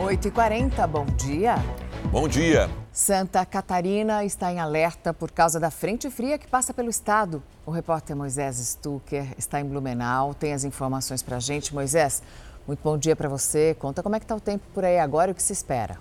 8h40, 0.00 0.86
bom 0.86 1.04
dia. 1.04 1.56
Bom 2.10 2.26
dia. 2.26 2.70
Santa 2.90 3.44
Catarina 3.44 4.24
está 4.24 4.50
em 4.50 4.58
alerta 4.58 5.12
por 5.12 5.30
causa 5.30 5.60
da 5.60 5.70
frente 5.70 6.08
fria 6.08 6.38
que 6.38 6.48
passa 6.48 6.72
pelo 6.72 6.88
estado. 6.88 7.42
O 7.66 7.70
repórter 7.70 8.16
Moisés 8.16 8.56
Stucker 8.56 9.34
está 9.36 9.60
em 9.60 9.64
Blumenau, 9.64 10.32
tem 10.32 10.54
as 10.54 10.64
informações 10.64 11.22
para 11.22 11.36
a 11.36 11.40
gente. 11.40 11.74
Moisés, 11.74 12.22
muito 12.66 12.80
bom 12.82 12.96
dia 12.96 13.14
para 13.14 13.28
você. 13.28 13.76
Conta 13.78 14.02
como 14.02 14.16
é 14.16 14.18
que 14.18 14.24
está 14.24 14.34
o 14.34 14.40
tempo 14.40 14.64
por 14.72 14.86
aí 14.86 14.98
agora 14.98 15.30
e 15.30 15.32
o 15.32 15.34
que 15.34 15.42
se 15.42 15.52
espera. 15.52 15.98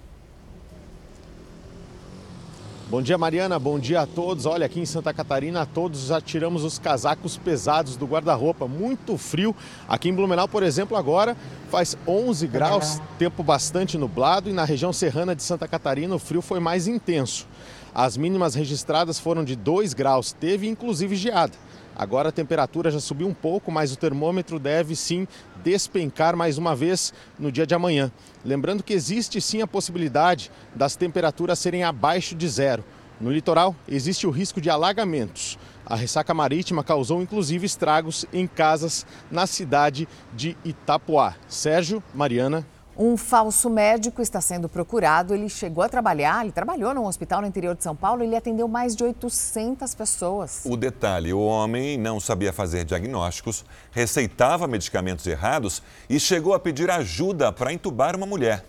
Bom 2.89 3.03
dia, 3.03 3.19
Mariana. 3.19 3.59
Bom 3.59 3.77
dia 3.77 4.01
a 4.01 4.07
todos. 4.07 4.47
Olha, 4.47 4.65
aqui 4.65 4.79
em 4.79 4.85
Santa 4.85 5.13
Catarina, 5.13 5.63
todos 5.63 6.07
já 6.07 6.19
tiramos 6.19 6.63
os 6.63 6.79
casacos 6.79 7.37
pesados 7.37 7.95
do 7.95 8.07
guarda-roupa. 8.07 8.67
Muito 8.67 9.15
frio. 9.15 9.55
Aqui 9.87 10.09
em 10.09 10.13
Blumenau, 10.13 10.47
por 10.47 10.63
exemplo, 10.63 10.97
agora 10.97 11.37
faz 11.69 11.95
11 12.07 12.47
graus, 12.47 12.99
tempo 13.19 13.43
bastante 13.43 13.95
nublado 13.95 14.49
e 14.49 14.53
na 14.53 14.65
região 14.65 14.91
serrana 14.91 15.35
de 15.35 15.43
Santa 15.43 15.67
Catarina 15.67 16.15
o 16.15 16.17
frio 16.17 16.41
foi 16.41 16.59
mais 16.59 16.87
intenso. 16.87 17.45
As 17.93 18.17
mínimas 18.17 18.55
registradas 18.55 19.19
foram 19.19 19.43
de 19.43 19.55
2 19.55 19.93
graus, 19.93 20.33
teve 20.33 20.67
inclusive 20.67 21.15
geada. 21.15 21.53
Agora 21.99 22.29
a 22.29 22.31
temperatura 22.31 22.89
já 22.89 22.99
subiu 23.01 23.27
um 23.27 23.33
pouco, 23.33 23.69
mas 23.69 23.91
o 23.91 23.97
termômetro 23.97 24.57
deve 24.57 24.95
sim 24.95 25.27
despencar 25.61 26.33
mais 26.33 26.57
uma 26.57 26.73
vez 26.73 27.13
no 27.37 27.51
dia 27.51 27.67
de 27.67 27.75
amanhã. 27.75 28.09
Lembrando 28.45 28.81
que 28.81 28.93
existe 28.93 29.41
sim 29.41 29.61
a 29.61 29.67
possibilidade 29.67 30.49
das 30.73 30.95
temperaturas 30.95 31.59
serem 31.59 31.83
abaixo 31.83 32.35
de 32.35 32.47
zero. 32.47 32.85
No 33.19 33.29
litoral, 33.29 33.75
existe 33.85 34.25
o 34.25 34.29
risco 34.29 34.61
de 34.61 34.69
alagamentos. 34.69 35.59
A 35.85 35.93
ressaca 35.93 36.33
marítima 36.33 36.85
causou 36.85 37.21
inclusive 37.21 37.65
estragos 37.65 38.25
em 38.31 38.47
casas 38.47 39.05
na 39.29 39.45
cidade 39.45 40.07
de 40.33 40.55
Itapuá. 40.63 41.35
Sérgio, 41.49 42.01
Mariana. 42.15 42.65
Um 43.01 43.15
falso 43.15 43.69
médico 43.69 44.21
está 44.21 44.41
sendo 44.41 44.67
procurado. 44.67 45.33
Ele 45.33 45.47
chegou 45.47 45.81
a 45.81 45.87
trabalhar, 45.87 46.43
ele 46.43 46.51
trabalhou 46.51 46.93
num 46.93 47.05
hospital 47.05 47.39
no 47.39 47.47
interior 47.47 47.73
de 47.73 47.81
São 47.81 47.95
Paulo, 47.95 48.21
ele 48.21 48.35
atendeu 48.35 48.67
mais 48.67 48.93
de 48.93 49.05
800 49.05 49.95
pessoas. 49.95 50.63
O 50.65 50.75
detalhe: 50.75 51.31
o 51.31 51.39
homem 51.39 51.97
não 51.97 52.19
sabia 52.19 52.51
fazer 52.51 52.83
diagnósticos, 52.83 53.63
receitava 53.89 54.67
medicamentos 54.67 55.25
errados 55.25 55.81
e 56.09 56.19
chegou 56.19 56.53
a 56.53 56.59
pedir 56.59 56.91
ajuda 56.91 57.53
para 57.53 57.71
entubar 57.71 58.17
uma 58.17 58.25
mulher. 58.25 58.65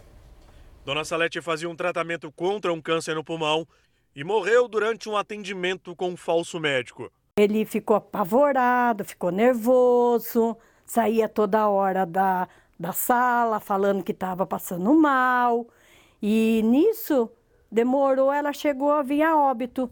Dona 0.87 1.05
Salete 1.05 1.43
fazia 1.43 1.69
um 1.69 1.75
tratamento 1.75 2.31
contra 2.31 2.73
um 2.73 2.81
câncer 2.81 3.17
no 3.17 3.25
pulmão 3.25 3.67
e 4.15 4.23
morreu 4.23 4.69
durante 4.69 5.09
um 5.09 5.17
atendimento 5.17 5.97
com 5.97 6.11
um 6.11 6.17
falso 6.17 6.61
médico. 6.61 7.11
Ele 7.37 7.65
ficou 7.65 7.97
apavorado, 7.97 9.05
ficou 9.05 9.33
nervoso, 9.33 10.57
saía 10.87 11.29
toda 11.29 11.69
hora 11.69 12.07
da 12.07 12.47
da 12.81 12.93
sala, 12.93 13.61
falando 13.61 14.03
que 14.03 14.13
estava 14.13 14.47
passando 14.47 14.95
mal. 14.95 15.69
E 16.23 16.63
nisso, 16.65 17.31
demorou, 17.71 18.33
ela 18.33 18.55
chegou 18.55 18.91
a 18.91 19.03
vir 19.03 19.23
a 19.23 19.37
óbito. 19.37 19.91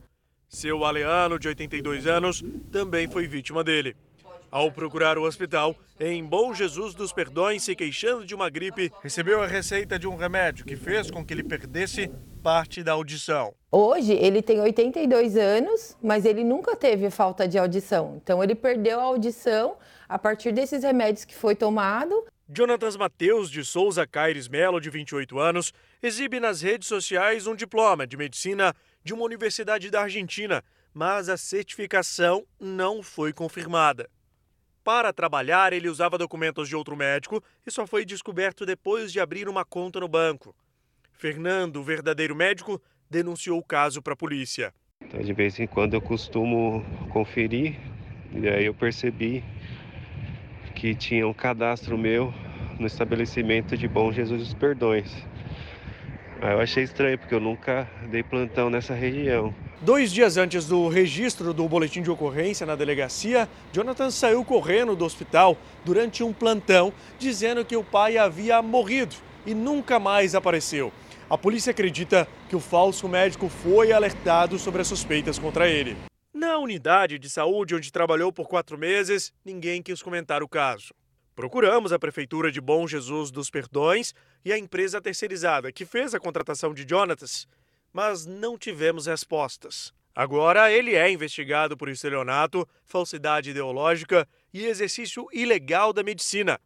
Seu 0.48 0.82
Aleano, 0.82 1.38
de 1.38 1.48
82 1.48 2.06
anos, 2.06 2.42
também 2.72 3.06
foi 3.06 3.26
vítima 3.26 3.62
dele. 3.62 3.94
Ao 4.50 4.72
procurar 4.72 5.18
o 5.18 5.24
hospital, 5.24 5.76
em 6.00 6.24
Bom 6.24 6.54
Jesus 6.54 6.94
dos 6.94 7.12
Perdões, 7.12 7.62
se 7.62 7.76
queixando 7.76 8.24
de 8.24 8.34
uma 8.34 8.48
gripe, 8.48 8.90
recebeu 9.02 9.42
a 9.42 9.46
receita 9.46 9.98
de 9.98 10.08
um 10.08 10.16
remédio 10.16 10.64
que 10.64 10.74
fez 10.74 11.10
com 11.10 11.22
que 11.22 11.34
ele 11.34 11.44
perdesse 11.44 12.10
parte 12.42 12.82
da 12.82 12.92
audição. 12.92 13.52
Hoje 13.70 14.14
ele 14.14 14.40
tem 14.40 14.58
82 14.58 15.36
anos, 15.36 15.94
mas 16.02 16.24
ele 16.24 16.42
nunca 16.42 16.74
teve 16.74 17.10
falta 17.10 17.46
de 17.46 17.58
audição. 17.58 18.18
Então 18.22 18.42
ele 18.42 18.54
perdeu 18.54 18.98
a 18.98 19.02
audição 19.02 19.76
a 20.08 20.18
partir 20.18 20.52
desses 20.52 20.82
remédios 20.82 21.26
que 21.26 21.34
foi 21.34 21.54
tomado. 21.54 22.24
Jonatas 22.50 22.96
Mateus 22.96 23.50
de 23.50 23.62
Souza 23.62 24.06
Caires 24.06 24.48
Melo, 24.48 24.80
de 24.80 24.88
28 24.88 25.38
anos, 25.38 25.70
exibe 26.02 26.40
nas 26.40 26.62
redes 26.62 26.88
sociais 26.88 27.46
um 27.46 27.54
diploma 27.54 28.06
de 28.06 28.16
medicina 28.16 28.74
de 29.04 29.12
uma 29.12 29.24
universidade 29.24 29.90
da 29.90 30.00
Argentina, 30.00 30.64
mas 30.94 31.28
a 31.28 31.36
certificação 31.36 32.46
não 32.58 33.02
foi 33.02 33.34
confirmada. 33.34 34.08
Para 34.82 35.12
trabalhar, 35.12 35.74
ele 35.74 35.90
usava 35.90 36.16
documentos 36.16 36.70
de 36.70 36.74
outro 36.74 36.96
médico 36.96 37.44
e 37.66 37.70
só 37.70 37.86
foi 37.86 38.06
descoberto 38.06 38.64
depois 38.64 39.12
de 39.12 39.20
abrir 39.20 39.46
uma 39.46 39.62
conta 39.62 40.00
no 40.00 40.08
banco. 40.08 40.56
Fernando, 41.12 41.76
o 41.76 41.82
verdadeiro 41.82 42.34
médico, 42.34 42.80
denunciou 43.10 43.58
o 43.58 43.64
caso 43.64 44.00
para 44.00 44.14
a 44.14 44.16
polícia. 44.16 44.72
Então, 45.02 45.20
de 45.20 45.34
vez 45.34 45.60
em 45.60 45.66
quando 45.66 45.92
eu 45.92 46.00
costumo 46.00 46.82
conferir 47.12 47.76
e 48.32 48.48
aí 48.48 48.64
eu 48.64 48.74
percebi 48.74 49.44
que 50.78 50.94
tinha 50.94 51.26
um 51.26 51.34
cadastro 51.34 51.98
meu 51.98 52.32
no 52.78 52.86
estabelecimento 52.86 53.76
de 53.76 53.88
Bom 53.88 54.12
Jesus 54.12 54.40
dos 54.40 54.54
Perdões. 54.54 55.10
Aí 56.40 56.52
eu 56.52 56.60
achei 56.60 56.84
estranho, 56.84 57.18
porque 57.18 57.34
eu 57.34 57.40
nunca 57.40 57.90
dei 58.08 58.22
plantão 58.22 58.70
nessa 58.70 58.94
região. 58.94 59.52
Dois 59.80 60.12
dias 60.12 60.36
antes 60.36 60.68
do 60.68 60.86
registro 60.86 61.52
do 61.52 61.68
boletim 61.68 62.00
de 62.00 62.10
ocorrência 62.10 62.64
na 62.64 62.76
delegacia, 62.76 63.48
Jonathan 63.72 64.08
saiu 64.12 64.44
correndo 64.44 64.94
do 64.94 65.04
hospital 65.04 65.56
durante 65.84 66.22
um 66.22 66.32
plantão, 66.32 66.92
dizendo 67.18 67.64
que 67.64 67.76
o 67.76 67.82
pai 67.82 68.16
havia 68.16 68.62
morrido 68.62 69.16
e 69.44 69.54
nunca 69.54 69.98
mais 69.98 70.36
apareceu. 70.36 70.92
A 71.28 71.36
polícia 71.36 71.72
acredita 71.72 72.28
que 72.48 72.54
o 72.54 72.60
falso 72.60 73.08
médico 73.08 73.48
foi 73.48 73.92
alertado 73.92 74.60
sobre 74.60 74.80
as 74.80 74.86
suspeitas 74.86 75.40
contra 75.40 75.68
ele. 75.68 75.96
Na 76.38 76.56
unidade 76.56 77.18
de 77.18 77.28
saúde 77.28 77.74
onde 77.74 77.90
trabalhou 77.90 78.32
por 78.32 78.46
quatro 78.46 78.78
meses, 78.78 79.32
ninguém 79.44 79.82
quis 79.82 80.00
comentar 80.00 80.40
o 80.40 80.48
caso. 80.48 80.94
Procuramos 81.34 81.92
a 81.92 81.98
Prefeitura 81.98 82.52
de 82.52 82.60
Bom 82.60 82.86
Jesus 82.86 83.32
dos 83.32 83.50
Perdões 83.50 84.14
e 84.44 84.52
a 84.52 84.56
empresa 84.56 85.00
terceirizada 85.00 85.72
que 85.72 85.84
fez 85.84 86.14
a 86.14 86.20
contratação 86.20 86.72
de 86.72 86.86
Jonatas, 86.88 87.48
mas 87.92 88.24
não 88.24 88.56
tivemos 88.56 89.06
respostas. 89.06 89.92
Agora 90.14 90.70
ele 90.70 90.94
é 90.94 91.10
investigado 91.10 91.76
por 91.76 91.88
estelionato, 91.88 92.64
falsidade 92.84 93.50
ideológica 93.50 94.24
e 94.54 94.64
exercício 94.64 95.26
ilegal 95.32 95.92
da 95.92 96.04
medicina, 96.04 96.60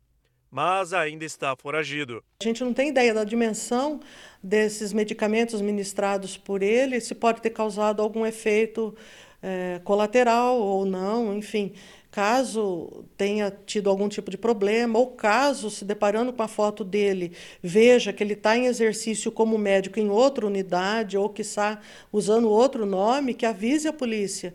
mas 0.50 0.92
ainda 0.92 1.24
está 1.24 1.56
foragido. 1.56 2.22
A 2.42 2.44
gente 2.44 2.62
não 2.62 2.74
tem 2.74 2.90
ideia 2.90 3.14
da 3.14 3.24
dimensão 3.24 4.00
desses 4.42 4.92
medicamentos 4.92 5.62
ministrados 5.62 6.36
por 6.36 6.62
ele, 6.62 7.00
se 7.00 7.14
pode 7.14 7.40
ter 7.40 7.48
causado 7.48 8.02
algum 8.02 8.26
efeito 8.26 8.94
é, 9.42 9.80
colateral 9.82 10.58
ou 10.58 10.86
não, 10.86 11.36
enfim, 11.36 11.72
caso 12.10 13.04
tenha 13.16 13.50
tido 13.50 13.90
algum 13.90 14.08
tipo 14.08 14.30
de 14.30 14.38
problema, 14.38 14.98
ou 14.98 15.08
caso, 15.08 15.70
se 15.70 15.84
deparando 15.84 16.32
com 16.32 16.42
a 16.42 16.48
foto 16.48 16.84
dele, 16.84 17.32
veja 17.62 18.12
que 18.12 18.22
ele 18.22 18.34
está 18.34 18.56
em 18.56 18.66
exercício 18.66 19.32
como 19.32 19.58
médico 19.58 19.98
em 19.98 20.10
outra 20.10 20.46
unidade, 20.46 21.16
ou 21.16 21.28
que 21.28 21.42
está 21.42 21.80
usando 22.12 22.48
outro 22.48 22.86
nome, 22.86 23.34
que 23.34 23.46
avise 23.46 23.88
a 23.88 23.92
polícia. 23.92 24.52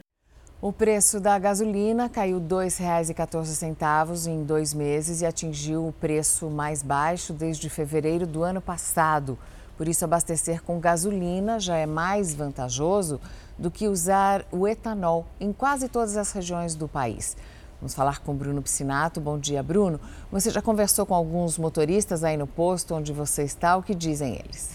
O 0.60 0.74
preço 0.74 1.20
da 1.20 1.38
gasolina 1.38 2.10
caiu 2.10 2.38
R$ 2.38 2.46
2,14 2.46 4.28
em 4.28 4.44
dois 4.44 4.74
meses 4.74 5.22
e 5.22 5.26
atingiu 5.26 5.88
o 5.88 5.94
preço 5.94 6.50
mais 6.50 6.82
baixo 6.82 7.32
desde 7.32 7.70
fevereiro 7.70 8.26
do 8.26 8.42
ano 8.42 8.60
passado. 8.60 9.38
Por 9.78 9.88
isso, 9.88 10.04
abastecer 10.04 10.64
com 10.64 10.80
gasolina 10.80 11.60
já 11.60 11.78
é 11.78 11.86
mais 11.86 12.34
vantajoso 12.34 13.22
do 13.58 13.72
que 13.72 13.88
usar 13.88 14.46
o 14.52 14.68
etanol 14.68 15.26
em 15.40 15.52
quase 15.52 15.88
todas 15.88 16.16
as 16.18 16.32
regiões 16.32 16.76
do 16.76 16.88
país. 16.88 17.36
Vamos 17.80 17.94
falar 17.94 18.20
com 18.20 18.36
Bruno 18.36 18.62
Piscinato. 18.62 19.22
Bom 19.22 19.38
dia, 19.38 19.62
Bruno. 19.62 20.00
Você 20.32 20.50
já 20.50 20.62
conversou 20.62 21.06
com 21.06 21.14
alguns 21.14 21.58
motoristas 21.58 22.24
aí 22.24 22.36
no 22.36 22.48
posto 22.48 22.96
onde 22.96 23.14
você 23.14 23.44
está? 23.44 23.78
O 23.78 23.84
que 23.84 23.94
dizem 23.94 24.34
eles? 24.34 24.72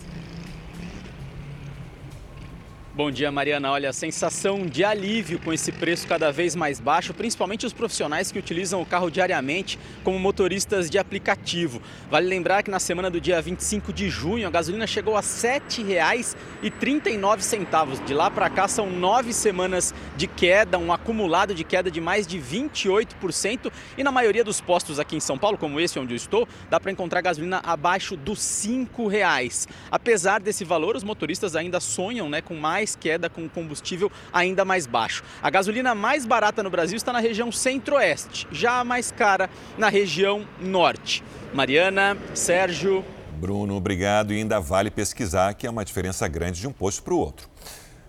Bom 2.95 3.11
dia, 3.11 3.33
Mariana. 3.33 3.71
Olha, 3.71 3.89
a 3.89 3.93
sensação 3.95 4.67
de 4.67 4.85
alívio 4.85 5.39
com 5.39 5.51
esse 5.51 5.73
preço 5.73 6.07
cada 6.07 6.31
vez 6.31 6.55
mais 6.55 6.79
baixo, 6.79 7.15
principalmente 7.15 7.65
os 7.65 7.73
profissionais 7.73 8.31
que 8.31 8.39
utilizam 8.39 8.83
o 8.83 8.87
carro 8.87 9.11
diariamente 9.11 9.79
como 10.05 10.19
motoristas 10.19 10.91
de 10.91 10.99
aplicativo. 10.99 11.81
Vale 12.11 12.27
lembrar 12.27 12.63
que 12.63 12.71
na 12.71 12.79
semana 12.79 13.09
do 13.09 13.19
dia 13.19 13.41
25 13.41 13.95
de 13.95 14.11
junho 14.11 14.47
a 14.47 14.51
gasolina 14.51 14.87
chegou 14.87 15.17
a 15.17 15.21
R$ 15.21 15.27
7,39. 15.27 18.05
De 18.05 18.13
lá 18.13 18.31
para 18.31 18.51
cá 18.51 18.69
são 18.69 18.91
nove 18.91 19.33
semanas 19.33 19.95
de 20.15 20.27
queda, 20.27 20.77
um 20.77 20.93
acumulado 20.93 21.55
de 21.55 21.65
queda 21.65 21.91
de 21.91 21.99
mais 21.99 22.27
de 22.27 22.39
28%. 22.39 23.73
E 23.97 24.05
na 24.05 24.13
maioria 24.13 24.45
dos 24.45 24.61
postos 24.61 25.01
aqui 25.01 25.17
em 25.17 25.21
São 25.21 25.39
Paulo, 25.39 25.57
como 25.57 25.81
esse 25.81 25.99
onde 25.99 26.13
eu 26.13 26.17
estou, 26.17 26.47
dá 26.69 26.79
para 26.79 26.93
encontrar 26.93 27.23
gasolina 27.23 27.63
abaixo 27.65 28.19
dos 28.19 28.67
R$ 28.67 28.87
reais. 29.09 29.67
Apesar 29.91 30.41
desse 30.41 30.63
valor, 30.63 30.95
os 30.95 31.03
motoristas 31.03 31.57
ainda 31.57 31.81
sonham 31.81 32.29
né, 32.29 32.43
com 32.43 32.55
mais 32.55 32.82
mais 32.83 32.97
queda 32.97 33.31
com 33.31 33.49
combustível 33.49 34.11
ainda 34.33 34.65
mais 34.65 34.87
baixo. 34.87 35.23
A 35.41 35.49
gasolina 35.49 35.95
mais 35.95 36.27
barata 36.27 36.65
no 36.65 36.71
Brasil 36.71 36.97
está 36.97 37.13
na 37.13 37.21
região 37.21 37.53
centro-oeste, 37.53 38.49
já 38.51 38.81
a 38.81 38.85
mais 38.85 39.13
cara 39.13 39.49
na 39.79 39.89
região 39.89 40.45
norte. 40.61 41.23
Mariana, 41.55 42.19
Sérgio. 42.35 43.05
Bruno, 43.39 43.77
obrigado. 43.77 44.33
E 44.33 44.39
ainda 44.39 44.59
vale 44.59 44.91
pesquisar 44.91 45.55
que 45.55 45.65
é 45.65 45.71
uma 45.71 45.85
diferença 45.85 46.27
grande 46.27 46.61
de 46.61 46.67
um 46.67 46.73
posto 46.73 47.05
para 47.05 47.15
o 47.15 47.19
outro. 47.19 47.49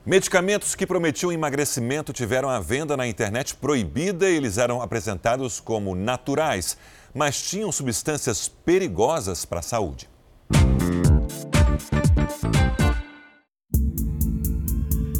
Medicamentos 0.04 0.74
que 0.74 0.88
prometiam 0.88 1.32
emagrecimento 1.32 2.12
tiveram 2.12 2.50
a 2.50 2.60
venda 2.60 2.98
na 2.98 3.08
internet 3.08 3.56
proibida 3.56 4.28
e 4.28 4.36
eles 4.36 4.58
eram 4.58 4.82
apresentados 4.82 5.60
como 5.60 5.94
naturais, 5.94 6.78
mas 7.14 7.42
tinham 7.42 7.72
substâncias 7.72 8.48
perigosas 8.48 9.46
para 9.46 9.60
a 9.60 9.64
saúde. 9.64 10.13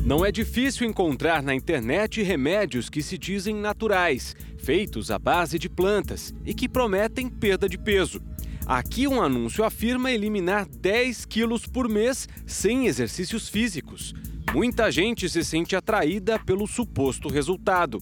Não 0.06 0.26
é 0.26 0.34
difícil 0.34 0.86
encontrar 0.86 1.42
na 1.42 1.56
internet 1.56 2.22
remédios 2.22 2.90
que 2.90 3.02
se 3.02 3.18
dizem 3.18 3.56
naturais, 3.56 4.36
feitos 4.58 5.10
à 5.10 5.18
base 5.18 5.58
de 5.58 5.70
plantas 5.70 6.34
e 6.46 6.54
que 6.54 6.68
prometem 6.68 7.30
perda 7.30 7.70
de 7.70 7.78
peso. 7.78 8.22
Aqui 8.66 9.08
um 9.08 9.22
anúncio 9.22 9.64
afirma 9.64 10.12
eliminar 10.12 10.68
10 10.68 11.24
quilos 11.26 11.66
por 11.66 11.88
mês 11.88 12.28
sem 12.46 12.86
exercícios 12.86 13.48
físicos. 13.48 14.14
Muita 14.54 14.92
gente 14.92 15.30
se 15.30 15.42
sente 15.42 15.74
atraída 15.74 16.38
pelo 16.38 16.68
suposto 16.68 17.30
resultado. 17.30 18.00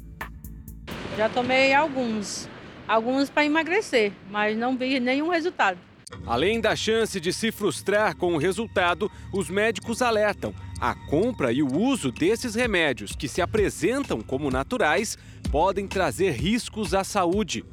Já 1.16 1.30
tomei 1.30 1.72
alguns, 1.72 2.50
alguns 2.88 3.30
para 3.30 3.46
emagrecer, 3.46 4.12
mas 4.32 4.58
não 4.58 4.76
vi 4.76 5.00
nenhum 5.00 5.30
resultado. 5.30 5.78
Além 6.26 6.60
da 6.60 6.76
chance 6.76 7.20
de 7.20 7.32
se 7.32 7.52
frustrar 7.52 8.16
com 8.16 8.34
o 8.34 8.38
resultado, 8.38 9.10
os 9.32 9.50
médicos 9.52 10.02
alertam: 10.02 10.54
a 10.82 10.96
compra 10.96 11.54
e 11.54 11.62
o 11.62 11.78
uso 11.78 12.12
desses 12.12 12.56
remédios, 12.56 13.16
que 13.16 13.28
se 13.28 13.40
apresentam 13.40 14.20
como 14.20 14.50
naturais, 14.50 15.16
podem 15.52 15.88
trazer 15.88 16.32
riscos 16.32 16.96
à 16.96 17.04
saúde. 17.04 17.64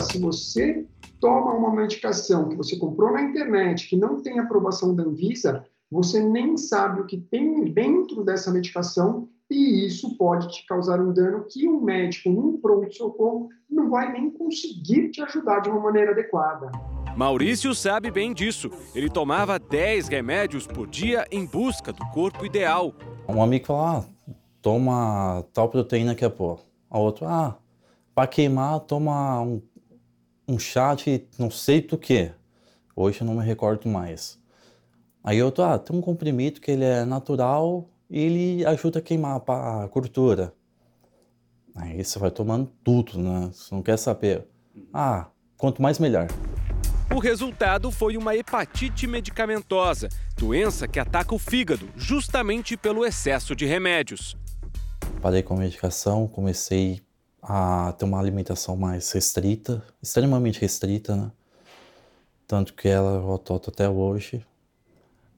Se 0.00 0.18
você 0.18 0.84
toma 1.20 1.54
uma 1.54 1.72
medicação 1.72 2.48
que 2.48 2.56
você 2.56 2.76
comprou 2.76 3.12
na 3.12 3.22
internet, 3.22 3.88
que 3.88 3.96
não 3.96 4.20
tem 4.20 4.40
aprovação 4.40 4.96
da 4.96 5.04
Anvisa, 5.04 5.64
você 5.88 6.20
nem 6.20 6.56
sabe 6.56 7.00
o 7.00 7.06
que 7.06 7.18
tem 7.18 7.72
dentro 7.72 8.24
dessa 8.24 8.50
medicação 8.50 9.28
e 9.48 9.86
isso 9.86 10.16
pode 10.18 10.48
te 10.48 10.66
causar 10.66 11.00
um 11.00 11.12
dano 11.12 11.44
que 11.48 11.68
um 11.68 11.80
médico 11.80 12.30
num 12.30 12.58
pronto-socorro 12.58 13.48
não 13.70 13.88
vai 13.88 14.12
nem 14.12 14.30
conseguir 14.30 15.10
te 15.10 15.22
ajudar 15.22 15.60
de 15.60 15.70
uma 15.70 15.80
maneira 15.80 16.10
adequada. 16.10 16.70
Maurício 17.16 17.74
sabe 17.74 18.10
bem 18.10 18.32
disso. 18.32 18.70
Ele 18.94 19.08
tomava 19.08 19.58
10 19.58 20.08
remédios 20.08 20.66
por 20.66 20.86
dia 20.86 21.26
em 21.30 21.44
busca 21.44 21.92
do 21.92 22.04
corpo 22.10 22.44
ideal. 22.44 22.94
Um 23.28 23.42
amigo 23.42 23.66
falou: 23.66 23.82
ah, 23.82 24.04
toma 24.62 25.44
tal 25.52 25.68
proteína 25.68 26.14
que 26.14 26.24
é 26.24 26.28
pô. 26.28 26.58
A 26.90 26.98
outra, 26.98 27.28
ah, 27.28 27.54
para 28.14 28.26
queimar, 28.26 28.80
toma 28.80 29.42
um, 29.42 29.60
um 30.46 30.58
chá 30.58 30.94
de 30.94 31.24
não 31.38 31.50
sei 31.50 31.80
do 31.80 31.98
que. 31.98 32.30
Hoje 32.96 33.20
eu 33.20 33.26
não 33.26 33.34
me 33.34 33.44
recordo 33.44 33.88
mais. 33.88 34.38
Aí 35.22 35.38
eu 35.38 35.52
ah, 35.58 35.78
tem 35.78 35.96
um 35.96 36.00
comprimido 36.00 36.60
que 36.60 36.70
ele 36.70 36.84
é 36.84 37.04
natural 37.04 37.88
e 38.08 38.18
ele 38.18 38.66
ajuda 38.66 38.98
a 38.98 39.02
queimar 39.02 39.42
a 39.46 39.86
gordura. 39.86 40.54
Aí 41.74 42.02
você 42.02 42.18
vai 42.18 42.30
tomando 42.30 42.70
tudo, 42.82 43.18
né? 43.18 43.50
Você 43.52 43.74
não 43.74 43.82
quer 43.82 43.96
saber. 43.96 44.44
Ah, 44.92 45.26
quanto 45.56 45.82
mais 45.82 45.98
melhor. 45.98 46.26
O 47.14 47.20
resultado 47.20 47.90
foi 47.90 48.16
uma 48.16 48.36
hepatite 48.36 49.06
medicamentosa, 49.06 50.08
doença 50.36 50.86
que 50.86 51.00
ataca 51.00 51.34
o 51.34 51.38
fígado 51.38 51.88
justamente 51.96 52.76
pelo 52.76 53.04
excesso 53.04 53.56
de 53.56 53.64
remédios. 53.64 54.36
Parei 55.22 55.42
com 55.42 55.54
a 55.54 55.56
medicação, 55.56 56.28
comecei 56.28 57.00
a 57.42 57.94
ter 57.98 58.04
uma 58.04 58.20
alimentação 58.20 58.76
mais 58.76 59.10
restrita, 59.10 59.82
extremamente 60.02 60.60
restrita, 60.60 61.16
né? 61.16 61.32
Tanto 62.46 62.74
que 62.74 62.88
ela 62.88 63.12
eu 63.12 63.34
adoto 63.34 63.70
até 63.70 63.88
hoje. 63.88 64.44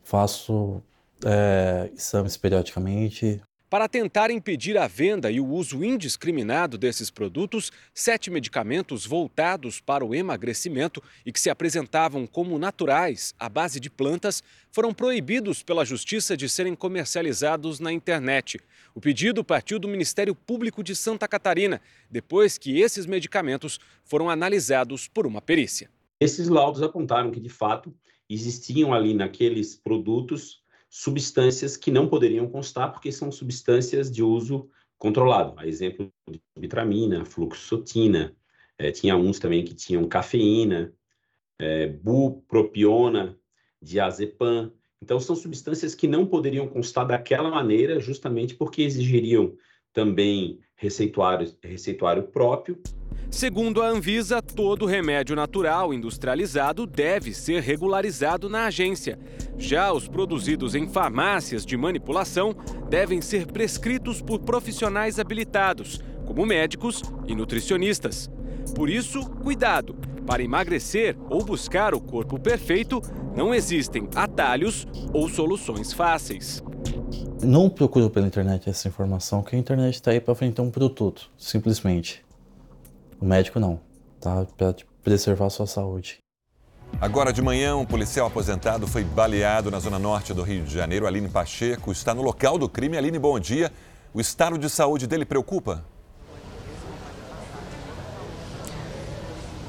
Faço 0.02 0.82
é, 1.24 1.90
exames 1.94 2.36
periodicamente. 2.36 3.40
Para 3.70 3.88
tentar 3.88 4.32
impedir 4.32 4.76
a 4.76 4.88
venda 4.88 5.30
e 5.30 5.38
o 5.38 5.46
uso 5.46 5.84
indiscriminado 5.84 6.76
desses 6.76 7.08
produtos, 7.08 7.70
sete 7.94 8.28
medicamentos 8.28 9.06
voltados 9.06 9.78
para 9.78 10.04
o 10.04 10.12
emagrecimento 10.12 11.00
e 11.24 11.30
que 11.30 11.38
se 11.38 11.48
apresentavam 11.48 12.26
como 12.26 12.58
naturais 12.58 13.32
à 13.38 13.48
base 13.48 13.78
de 13.78 13.88
plantas 13.88 14.42
foram 14.72 14.92
proibidos 14.92 15.62
pela 15.62 15.84
Justiça 15.84 16.36
de 16.36 16.48
serem 16.48 16.74
comercializados 16.74 17.78
na 17.78 17.92
internet. 17.92 18.58
O 18.92 19.00
pedido 19.00 19.44
partiu 19.44 19.78
do 19.78 19.86
Ministério 19.86 20.34
Público 20.34 20.82
de 20.82 20.96
Santa 20.96 21.28
Catarina, 21.28 21.80
depois 22.10 22.58
que 22.58 22.80
esses 22.80 23.06
medicamentos 23.06 23.78
foram 24.02 24.28
analisados 24.28 25.06
por 25.06 25.28
uma 25.28 25.40
perícia. 25.40 25.88
Esses 26.18 26.48
laudos 26.48 26.82
apontaram 26.82 27.30
que, 27.30 27.38
de 27.38 27.48
fato, 27.48 27.94
existiam 28.28 28.92
ali 28.92 29.14
naqueles 29.14 29.76
produtos 29.76 30.60
substâncias 30.90 31.76
que 31.76 31.92
não 31.92 32.08
poderiam 32.08 32.48
constar 32.48 32.92
porque 32.92 33.12
são 33.12 33.30
substâncias 33.30 34.10
de 34.10 34.24
uso 34.24 34.68
controlado. 34.98 35.54
A 35.56 35.66
exemplo 35.66 36.12
de 36.28 36.40
bitramina, 36.58 37.24
fluoxetina, 37.24 38.36
é, 38.76 38.90
tinha 38.90 39.16
uns 39.16 39.38
também 39.38 39.64
que 39.64 39.72
tinham 39.72 40.06
cafeína, 40.08 40.92
é, 41.60 41.86
bupropiona, 41.86 43.38
diazepam. 43.80 44.72
Então, 45.00 45.20
são 45.20 45.36
substâncias 45.36 45.94
que 45.94 46.08
não 46.08 46.26
poderiam 46.26 46.68
constar 46.68 47.06
daquela 47.06 47.50
maneira, 47.50 48.00
justamente 48.00 48.54
porque 48.54 48.82
exigiriam 48.82 49.54
também 49.92 50.60
receituário, 50.76 51.54
receituário 51.62 52.24
próprio 52.24 52.80
Segundo 53.30 53.80
a 53.80 53.88
Anvisa, 53.88 54.42
todo 54.42 54.86
remédio 54.86 55.36
natural 55.36 55.94
industrializado 55.94 56.84
deve 56.84 57.32
ser 57.32 57.62
regularizado 57.62 58.48
na 58.48 58.66
agência. 58.66 59.16
Já 59.60 59.92
os 59.92 60.08
produzidos 60.08 60.74
em 60.74 60.88
farmácias 60.88 61.66
de 61.66 61.76
manipulação 61.76 62.56
devem 62.88 63.20
ser 63.20 63.46
prescritos 63.46 64.22
por 64.22 64.40
profissionais 64.40 65.18
habilitados, 65.18 66.00
como 66.24 66.46
médicos 66.46 67.02
e 67.26 67.34
nutricionistas. 67.34 68.30
Por 68.74 68.88
isso, 68.88 69.28
cuidado! 69.28 69.94
Para 70.26 70.42
emagrecer 70.42 71.14
ou 71.28 71.44
buscar 71.44 71.94
o 71.94 72.00
corpo 72.00 72.40
perfeito, 72.40 73.02
não 73.36 73.54
existem 73.54 74.08
atalhos 74.14 74.86
ou 75.12 75.28
soluções 75.28 75.92
fáceis. 75.92 76.62
Não 77.42 77.68
procure 77.68 78.08
pela 78.08 78.26
internet 78.26 78.68
essa 78.68 78.88
informação, 78.88 79.42
que 79.42 79.54
a 79.54 79.58
internet 79.58 79.94
está 79.94 80.10
aí 80.10 80.20
para 80.20 80.34
frente 80.34 80.60
um 80.60 80.70
produto, 80.70 81.30
simplesmente. 81.36 82.24
O 83.20 83.26
médico 83.26 83.60
não, 83.60 83.78
tá? 84.20 84.46
Para 84.56 84.74
preservar 85.02 85.46
a 85.46 85.50
sua 85.50 85.66
saúde. 85.66 86.18
Agora 86.98 87.32
de 87.32 87.42
manhã, 87.42 87.76
um 87.76 87.84
policial 87.84 88.26
aposentado 88.26 88.86
foi 88.86 89.04
baleado 89.04 89.70
na 89.70 89.78
zona 89.78 89.98
norte 89.98 90.32
do 90.32 90.42
Rio 90.42 90.64
de 90.64 90.72
Janeiro. 90.72 91.06
Aline 91.06 91.28
Pacheco 91.28 91.92
está 91.92 92.14
no 92.14 92.22
local 92.22 92.56
do 92.56 92.68
crime. 92.68 92.96
Aline, 92.96 93.18
bom 93.18 93.38
dia. 93.38 93.70
O 94.12 94.20
estado 94.20 94.58
de 94.58 94.68
saúde 94.70 95.06
dele 95.06 95.24
preocupa? 95.24 95.84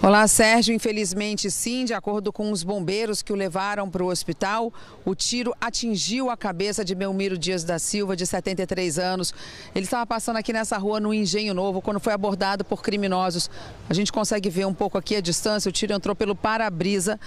Olá, 0.04 0.28
Sérgio. 0.28 0.74
Infelizmente, 0.74 1.52
sim, 1.52 1.86
de 1.86 1.94
acordo 1.94 2.34
com 2.34 2.52
os 2.52 2.64
bombeiros 2.64 3.22
que 3.22 3.32
o 3.32 3.36
levaram 3.36 3.88
para 3.88 4.04
o 4.04 4.08
hospital, 4.08 4.74
o 5.06 5.14
tiro 5.14 5.54
atingiu 5.62 6.32
a 6.32 6.36
cabeça 6.36 6.84
de 6.84 6.96
Belmiro 6.96 7.38
Dias 7.38 7.64
da 7.64 7.78
Silva, 7.78 8.16
de 8.16 8.26
73 8.26 8.98
anos. 8.98 9.32
Ele 9.76 9.86
estava 9.86 10.04
passando 10.08 10.38
aqui 10.38 10.52
nessa 10.52 10.76
rua 10.80 11.00
no 11.00 11.14
Engenho 11.14 11.54
Novo 11.54 11.84
quando 11.84 12.00
foi 12.00 12.14
abordado 12.14 12.66
por 12.66 12.82
criminosos. 12.82 13.48
A 13.88 13.94
gente 13.94 14.12
consegue 14.12 14.50
ver 14.50 14.66
um 14.66 14.74
pouco 14.74 14.98
aqui 14.98 15.18
a 15.18 15.22
distância. 15.22 15.70
O 15.70 15.72
tiro 15.72 15.94
entrou 15.94 16.16
pelo 16.16 16.36
para-brisa 16.36 17.20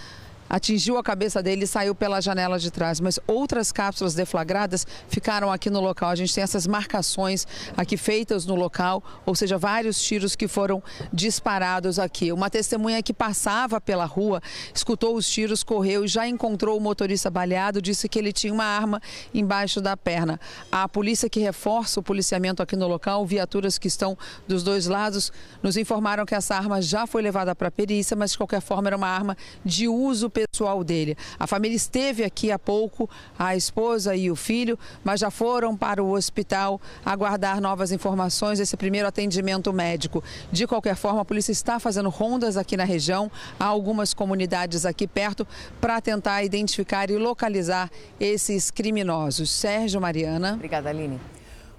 atingiu 0.49 0.97
a 0.99 1.03
cabeça 1.03 1.43
dele 1.43 1.65
e 1.65 1.67
saiu 1.67 1.95
pela 1.95 2.21
janela 2.21 2.59
de 2.59 2.71
trás. 2.71 3.01
Mas 3.01 3.19
outras 3.27 3.73
cápsulas 3.73 4.15
deflagradas 4.15 4.87
ficaram 5.09 5.51
aqui 5.51 5.71
no 5.71 5.81
local. 5.81 6.11
A 6.11 6.15
gente 6.15 6.35
tem 6.35 6.45
essas 6.45 6.67
marcações 6.67 7.47
aqui 7.77 7.97
feitas 7.97 8.47
no 8.47 8.55
local, 8.55 9.03
ou 9.25 9.35
seja, 9.35 9.59
vários 9.59 10.03
tiros 10.03 10.37
que 10.37 10.47
foram 10.49 10.83
disparados 11.13 11.99
aqui. 11.99 12.33
Uma 12.33 12.51
testemunha 12.51 13.03
que 13.03 13.13
passava 13.13 13.81
pela 13.81 14.05
rua, 14.05 14.41
escutou 14.75 15.17
os 15.17 15.29
tiros, 15.29 15.63
correu 15.63 16.05
e 16.05 16.09
já 16.09 16.27
encontrou 16.27 16.77
o 16.77 16.81
motorista 16.81 17.31
baleado, 17.31 17.81
disse 17.81 18.09
que 18.09 18.19
ele 18.19 18.33
tinha 18.33 18.53
uma 18.53 18.65
arma 18.65 19.01
embaixo 19.33 19.81
da 19.81 19.97
perna. 19.97 20.41
A 20.71 20.89
polícia 20.89 21.29
que 21.29 21.41
reforça 21.41 22.01
o 22.01 22.03
policiamento 22.03 22.63
aqui 22.63 22.77
no 22.77 22.87
local, 22.87 23.25
viaturas 23.27 23.79
que 23.79 23.89
estão 23.89 24.17
dos 24.47 24.63
dois 24.63 24.87
lados, 24.87 25.33
nos 25.63 25.77
informaram 25.77 26.25
que 26.25 26.35
essa 26.35 26.55
arma 26.55 26.81
já 26.81 27.07
foi 27.07 27.23
levada 27.23 27.55
para 27.55 27.69
a 27.69 27.71
perícia, 27.71 28.17
mas 28.17 28.33
de 28.33 28.39
qualquer 28.39 28.61
forma 28.61 28.89
era 28.89 28.97
uma 28.97 29.09
arma 29.09 29.37
de 29.65 29.89
uso 29.89 30.31
pessoal 30.35 30.83
dele. 30.83 31.17
A 31.39 31.47
família 31.47 31.77
esteve 31.77 32.25
aqui 32.25 32.51
há 32.51 32.59
pouco, 32.59 33.09
a 33.39 33.55
esposa 33.55 34.17
e 34.17 34.31
o 34.31 34.37
filho, 34.37 34.79
mas 35.05 35.21
já 35.21 35.31
foram 35.31 35.77
para 35.77 36.03
o 36.03 36.11
hospital 36.11 36.81
aguardar 37.05 37.61
novas 37.61 37.93
informações 37.93 38.59
desse 38.59 38.77
primeiro 38.77 39.07
atendimento 39.07 39.73
médico. 39.73 40.23
De 40.51 40.67
qualquer 40.67 40.97
forma, 40.97 41.21
a 41.21 41.25
polícia 41.25 41.53
está 41.53 41.79
fazendo 41.79 42.09
rondas 42.09 42.57
aqui 42.57 42.77
na 42.77 42.85
região, 42.85 43.31
há 43.59 43.65
algumas 43.65 44.13
comunidades 44.13 44.85
aqui 44.85 45.07
perto, 45.07 45.47
para 45.81 46.01
tentar 46.01 46.43
identificar 46.43 47.11
e 47.11 47.17
localizar 47.17 47.91
esses 48.19 48.71
criminosos. 48.71 49.51
Sérgio 49.51 50.01
Mariana. 50.01 50.55
Obrigada, 50.55 50.91
Aline. 50.91 51.21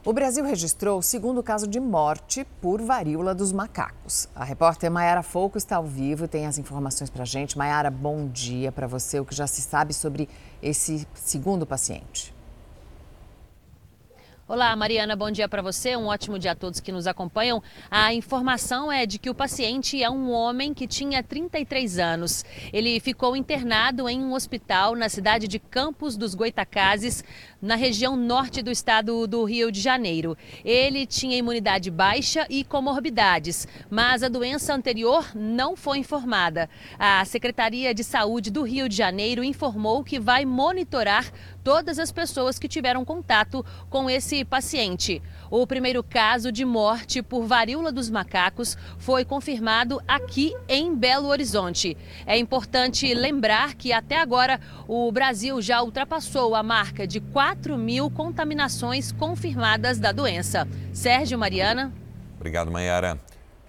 O 0.05 0.13
Brasil 0.13 0.45
registrou 0.45 0.99
o 0.99 1.01
segundo 1.01 1.41
caso 1.41 1.67
de 1.67 1.79
morte 1.79 2.45
por 2.61 2.79
varíola 2.79 3.33
dos 3.33 3.51
macacos. 3.51 4.29
A 4.35 4.43
repórter 4.43 4.91
Maiara 4.91 5.23
Fouco 5.23 5.57
está 5.57 5.77
ao 5.77 5.83
vivo 5.83 6.25
e 6.25 6.27
tem 6.27 6.45
as 6.45 6.59
informações 6.59 7.09
para 7.09 7.23
a 7.23 7.25
gente. 7.25 7.57
Maiara, 7.57 7.89
bom 7.89 8.27
dia 8.27 8.71
para 8.71 8.85
você. 8.85 9.19
O 9.19 9.25
que 9.25 9.33
já 9.33 9.47
se 9.47 9.63
sabe 9.63 9.95
sobre 9.95 10.29
esse 10.61 11.07
segundo 11.15 11.65
paciente? 11.65 12.34
Olá, 14.47 14.75
Mariana, 14.75 15.15
bom 15.15 15.31
dia 15.31 15.49
para 15.49 15.63
você. 15.63 15.97
Um 15.97 16.05
ótimo 16.05 16.37
dia 16.37 16.51
a 16.51 16.55
todos 16.55 16.79
que 16.79 16.91
nos 16.91 17.07
acompanham. 17.07 17.63
A 17.89 18.13
informação 18.13 18.91
é 18.91 19.03
de 19.03 19.17
que 19.17 19.27
o 19.27 19.33
paciente 19.33 20.03
é 20.03 20.07
um 20.07 20.29
homem 20.29 20.71
que 20.71 20.85
tinha 20.85 21.23
33 21.23 21.97
anos. 21.97 22.45
Ele 22.71 22.99
ficou 22.99 23.35
internado 23.35 24.07
em 24.07 24.23
um 24.23 24.33
hospital 24.33 24.95
na 24.95 25.09
cidade 25.09 25.47
de 25.47 25.57
Campos 25.57 26.15
dos 26.15 26.35
Goitacazes, 26.35 27.23
na 27.59 27.73
região 27.73 28.15
norte 28.15 28.61
do 28.61 28.69
estado 28.69 29.25
do 29.25 29.43
Rio 29.45 29.71
de 29.71 29.81
Janeiro. 29.81 30.37
Ele 30.63 31.07
tinha 31.07 31.35
imunidade 31.35 31.89
baixa 31.89 32.45
e 32.47 32.63
comorbidades, 32.63 33.67
mas 33.89 34.21
a 34.21 34.27
doença 34.27 34.75
anterior 34.75 35.27
não 35.33 35.75
foi 35.75 35.97
informada. 35.97 36.69
A 36.99 37.25
Secretaria 37.25 37.95
de 37.95 38.03
Saúde 38.03 38.51
do 38.51 38.61
Rio 38.61 38.87
de 38.87 38.95
Janeiro 38.95 39.43
informou 39.43 40.03
que 40.03 40.19
vai 40.19 40.45
monitorar 40.45 41.31
todas 41.65 41.97
as 41.97 42.11
pessoas 42.11 42.59
que 42.59 42.67
tiveram 42.67 43.03
contato 43.03 43.65
com 43.89 44.07
esse 44.07 44.45
paciente. 44.45 45.19
O 45.49 45.65
primeiro 45.65 46.03
caso 46.03 46.51
de 46.51 46.63
morte 46.63 47.23
por 47.23 47.47
varíola 47.47 47.91
dos 47.91 48.07
macacos 48.07 48.77
foi 48.99 49.25
confirmado 49.25 49.99
aqui 50.07 50.55
em 50.69 50.95
Belo 50.95 51.27
Horizonte. 51.27 51.97
É 52.27 52.37
importante 52.37 53.11
lembrar 53.15 53.73
que 53.73 53.91
até 53.91 54.19
agora 54.21 54.61
o 54.87 55.11
Brasil 55.11 55.59
já 55.59 55.81
ultrapassou 55.81 56.53
a 56.53 56.61
marca 56.61 57.07
de 57.07 57.19
4 57.19 57.75
mil 57.75 58.11
contaminações 58.11 59.11
confirmadas 59.11 59.97
da 59.97 60.11
doença. 60.11 60.67
Sérgio 60.93 61.39
Mariana. 61.39 61.91
Obrigado, 62.35 62.69
Mayara. 62.69 63.19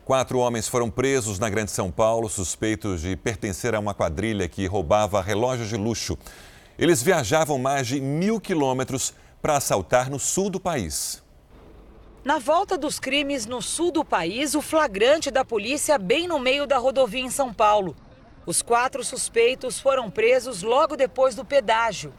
Quatro 0.04 0.38
homens 0.38 0.68
foram 0.68 0.90
presos 0.90 1.38
na 1.38 1.48
Grande 1.48 1.70
São 1.70 1.90
Paulo, 1.90 2.28
suspeitos 2.28 3.00
de 3.00 3.16
pertencer 3.16 3.74
a 3.74 3.80
uma 3.80 3.94
quadrilha 3.94 4.46
que 4.46 4.66
roubava 4.66 5.22
relógios 5.22 5.70
de 5.70 5.76
luxo. 5.78 6.18
Eles 6.78 7.02
viajavam 7.02 7.59
mais 7.59 7.87
de 7.87 8.00
mil 8.00 8.40
quilômetros 8.40 9.14
para 9.40 9.56
assaltar 9.56 10.11
no 10.11 10.18
sul 10.18 10.50
do 10.50 10.61
país. 10.61 11.23
Na 12.23 12.38
volta 12.38 12.76
dos 12.76 12.99
crimes 12.99 13.47
no 13.47 13.62
sul 13.62 13.90
do 13.90 14.04
país, 14.04 14.54
o 14.54 14.61
flagrante 14.61 15.30
da 15.30 15.45
polícia 15.45 15.97
bem 15.97 16.26
no 16.26 16.38
meio 16.38 16.66
da 16.66 16.76
rodovia 16.76 17.23
em 17.23 17.30
São 17.30 17.54
Paulo. 17.54 17.97
Os 18.45 18.62
quatro 18.62 19.02
suspeitos 19.04 19.80
foram 19.80 20.11
presos 20.11 20.62
logo 20.62 20.97
depois 20.97 21.35
do 21.35 21.45
pedágio. 21.45 22.12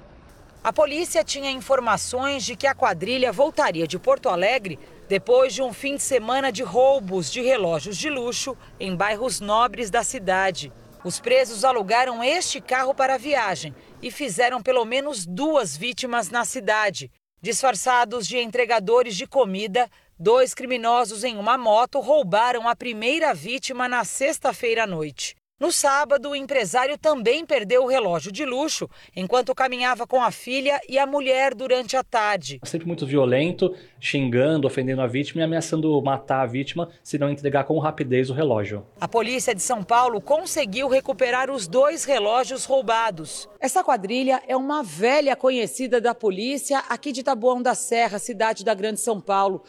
A 0.64 0.74
polícia 0.74 1.24
tinha 1.24 1.52
informações 1.52 2.44
de 2.44 2.56
que 2.56 2.66
a 2.66 2.74
quadrilha 2.74 3.32
voltaria 3.32 3.88
de 3.88 4.00
Porto 4.00 4.28
Alegre 4.28 4.80
depois 5.08 5.54
de 5.54 5.62
um 5.62 5.72
fim 5.72 5.96
de 5.96 6.02
semana 6.02 6.52
de 6.52 6.64
roubos 6.64 7.32
de 7.32 7.42
relógios 7.42 7.96
de 7.96 8.10
luxo 8.10 8.58
em 8.80 8.96
bairros 8.96 9.40
nobres 9.40 9.90
da 9.90 10.04
cidade. 10.04 10.72
Os 11.04 11.20
presos 11.20 11.64
alugaram 11.64 12.24
este 12.24 12.60
carro 12.60 12.94
para 12.94 13.16
a 13.16 13.18
viagem 13.18 13.74
e 14.02 14.12
fizeram 14.12 14.62
pelo 14.62 14.84
menos 14.84 15.26
duas 15.26 15.78
vítimas 15.78 16.30
na 16.30 16.44
cidade. 16.44 17.12
Disfarçados 17.42 18.28
de 18.28 18.40
entregadores 18.40 19.16
de 19.16 19.28
comida, 19.28 19.90
dois 20.20 20.54
criminosos 20.54 21.24
em 21.24 21.38
uma 21.38 21.58
moto 21.58 22.00
roubaram 22.00 22.68
a 22.68 22.76
primeira 22.76 23.34
vítima 23.34 23.88
na 23.88 24.04
sexta-feira 24.04 24.84
à 24.84 24.88
noite. 24.88 25.37
No 25.60 25.72
sábado, 25.72 26.30
o 26.30 26.36
empresário 26.36 27.00
também 27.00 27.44
perdeu 27.44 27.84
o 27.84 27.88
relógio 27.88 28.32
de 28.32 28.46
luxo 28.46 28.88
enquanto 29.16 29.56
caminhava 29.56 30.06
com 30.06 30.22
a 30.22 30.30
filha 30.30 30.80
e 30.88 31.00
a 31.00 31.08
mulher 31.08 31.56
durante 31.56 31.98
a 31.98 32.04
tarde. 32.04 32.60
Sempre 32.64 32.86
muito 32.86 33.08
violento, 33.08 33.74
xingando, 34.00 34.68
ofendendo 34.68 35.02
a 35.02 35.08
vítima 35.08 35.42
e 35.42 35.44
ameaçando 35.44 36.00
matar 36.00 36.44
a 36.44 36.46
vítima 36.46 36.90
se 37.04 37.18
não 37.18 37.28
entregar 37.28 37.64
com 37.64 37.80
rapidez 37.80 38.30
o 38.30 38.36
relógio. 38.36 38.86
A 39.02 39.08
polícia 39.08 39.56
de 39.56 39.64
São 39.64 39.82
Paulo 39.82 40.22
conseguiu 40.22 40.88
recuperar 40.88 41.50
os 41.50 41.68
dois 41.68 42.06
relógios 42.06 42.64
roubados. 42.66 43.50
Essa 43.60 43.84
quadrilha 43.84 44.40
é 44.48 44.56
uma 44.56 44.84
velha 44.84 45.36
conhecida 45.36 46.00
da 46.00 46.14
polícia 46.14 46.84
aqui 46.88 47.12
de 47.12 47.24
Taboão 47.24 47.64
da 47.64 47.74
Serra, 47.74 48.20
cidade 48.20 48.64
da 48.64 48.76
Grande 48.76 49.00
São 49.00 49.20
Paulo 49.20 49.64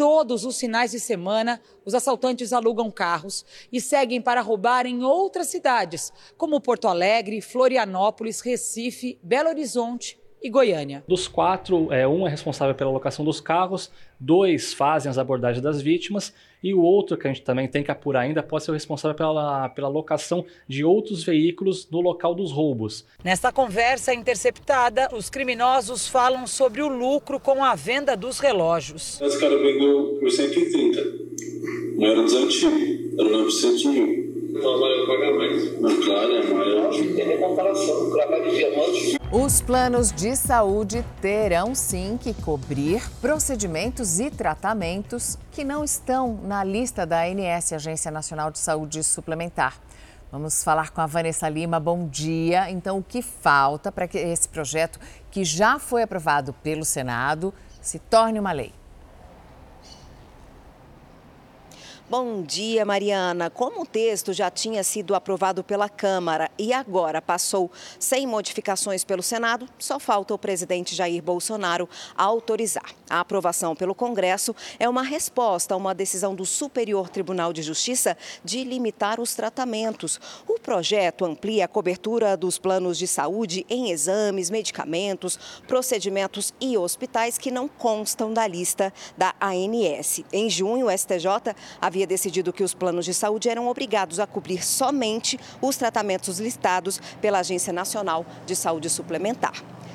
todos 0.00 0.46
os 0.46 0.58
finais 0.58 0.92
de 0.92 0.98
semana, 0.98 1.60
os 1.84 1.92
assaltantes 1.92 2.54
alugam 2.54 2.90
carros 2.90 3.44
e 3.70 3.82
seguem 3.82 4.18
para 4.18 4.40
roubar 4.40 4.86
em 4.86 5.04
outras 5.04 5.48
cidades, 5.48 6.10
como 6.38 6.58
Porto 6.58 6.88
Alegre, 6.88 7.42
Florianópolis, 7.42 8.40
Recife, 8.40 9.18
Belo 9.22 9.50
Horizonte 9.50 10.18
e 10.42 10.48
Goiânia. 10.48 11.04
Dos 11.06 11.28
quatro, 11.28 11.92
é, 11.92 12.06
um 12.06 12.26
é 12.26 12.30
responsável 12.30 12.74
pela 12.74 12.90
locação 12.90 13.24
dos 13.24 13.40
carros, 13.40 13.90
dois 14.18 14.72
fazem 14.72 15.10
as 15.10 15.18
abordagens 15.18 15.62
das 15.62 15.80
vítimas 15.80 16.32
e 16.62 16.74
o 16.74 16.80
outro 16.82 17.16
que 17.16 17.26
a 17.26 17.32
gente 17.32 17.42
também 17.42 17.66
tem 17.68 17.82
que 17.82 17.90
apurar 17.90 18.20
ainda 18.20 18.42
pode 18.42 18.64
ser 18.64 18.70
o 18.70 18.74
responsável 18.74 19.16
pela, 19.16 19.68
pela 19.70 19.88
locação 19.88 20.44
de 20.68 20.84
outros 20.84 21.22
veículos 21.22 21.88
no 21.90 22.00
local 22.00 22.34
dos 22.34 22.52
roubos. 22.52 23.06
Nesta 23.24 23.52
conversa 23.52 24.14
interceptada, 24.14 25.08
os 25.12 25.30
criminosos 25.30 26.06
falam 26.06 26.46
sobre 26.46 26.82
o 26.82 26.88
lucro 26.88 27.40
com 27.40 27.64
a 27.64 27.74
venda 27.74 28.16
dos 28.16 28.38
relógios. 28.38 29.20
Esse 29.20 29.40
cara 29.40 29.56
vendeu 29.56 30.18
por 30.20 30.30
130, 30.30 31.02
não 31.96 32.06
era 32.06 32.22
dos 32.22 32.34
antigos, 32.34 33.18
era 33.18 33.28
900 33.28 33.84
mil. 33.86 34.29
Então 34.50 34.74
agora 34.74 35.06
pagar 35.06 35.32
mais. 35.34 35.80
Não, 35.80 36.02
claro, 36.02 36.32
é 36.32 36.42
maior. 36.52 36.90
Tem 36.90 37.38
comparação, 37.38 38.10
cravar 38.10 38.42
de 38.42 38.50
diamante. 38.50 39.18
Os 39.30 39.60
planos 39.60 40.10
de 40.10 40.34
saúde 40.34 41.04
terão 41.20 41.72
sim 41.72 42.18
que 42.20 42.34
cobrir 42.34 43.00
procedimentos 43.20 44.18
e 44.18 44.28
tratamentos 44.28 45.38
que 45.52 45.62
não 45.62 45.84
estão 45.84 46.40
na 46.42 46.64
lista 46.64 47.06
da 47.06 47.22
ANS, 47.22 47.72
Agência 47.72 48.10
Nacional 48.10 48.50
de 48.50 48.58
Saúde 48.58 49.04
Suplementar. 49.04 49.80
Vamos 50.32 50.64
falar 50.64 50.90
com 50.90 51.00
a 51.00 51.06
Vanessa 51.06 51.48
Lima. 51.48 51.78
Bom 51.78 52.08
dia. 52.08 52.70
Então, 52.70 52.98
o 52.98 53.04
que 53.04 53.22
falta 53.22 53.92
para 53.92 54.08
que 54.08 54.18
esse 54.18 54.48
projeto, 54.48 54.98
que 55.30 55.44
já 55.44 55.78
foi 55.78 56.02
aprovado 56.02 56.52
pelo 56.54 56.84
Senado, 56.84 57.54
se 57.80 58.00
torne 58.00 58.40
uma 58.40 58.50
lei? 58.50 58.72
Bom 62.10 62.42
dia, 62.42 62.84
Mariana. 62.84 63.48
Como 63.50 63.82
o 63.82 63.86
texto 63.86 64.32
já 64.32 64.50
tinha 64.50 64.82
sido 64.82 65.14
aprovado 65.14 65.62
pela 65.62 65.88
Câmara 65.88 66.50
e 66.58 66.72
agora 66.72 67.22
passou 67.22 67.70
sem 68.00 68.26
modificações 68.26 69.04
pelo 69.04 69.22
Senado, 69.22 69.68
só 69.78 70.00
falta 70.00 70.34
o 70.34 70.38
presidente 70.38 70.92
Jair 70.92 71.22
Bolsonaro 71.22 71.88
autorizar. 72.16 72.90
A 73.08 73.20
aprovação 73.20 73.76
pelo 73.76 73.94
Congresso 73.94 74.56
é 74.80 74.88
uma 74.88 75.04
resposta 75.04 75.72
a 75.72 75.76
uma 75.76 75.94
decisão 75.94 76.34
do 76.34 76.44
Superior 76.44 77.08
Tribunal 77.08 77.52
de 77.52 77.62
Justiça 77.62 78.18
de 78.44 78.64
limitar 78.64 79.20
os 79.20 79.36
tratamentos. 79.36 80.20
O 80.48 80.58
projeto 80.58 81.24
amplia 81.24 81.66
a 81.66 81.68
cobertura 81.68 82.36
dos 82.36 82.58
planos 82.58 82.98
de 82.98 83.06
saúde 83.06 83.64
em 83.70 83.92
exames, 83.92 84.50
medicamentos, 84.50 85.38
procedimentos 85.68 86.52
e 86.60 86.76
hospitais 86.76 87.38
que 87.38 87.52
não 87.52 87.68
constam 87.68 88.32
da 88.32 88.48
lista 88.48 88.92
da 89.16 89.32
ANS. 89.40 90.24
Em 90.32 90.50
junho, 90.50 90.88
o 90.88 90.90
STJ 90.90 91.54
havia 91.80 91.99
havia 92.00 92.06
decidido 92.06 92.52
que 92.52 92.64
os 92.64 92.72
planos 92.72 93.04
de 93.04 93.12
saúde 93.12 93.50
eram 93.50 93.68
obrigados 93.68 94.18
a 94.18 94.26
cobrir 94.26 94.64
somente 94.64 95.38
os 95.60 95.76
tratamentos 95.76 96.38
listados 96.38 96.98
pela 97.20 97.40
Agência 97.40 97.72
Nacional 97.72 98.24
de 98.46 98.56
Saúde 98.56 98.88
Suplementar. 98.88 99.52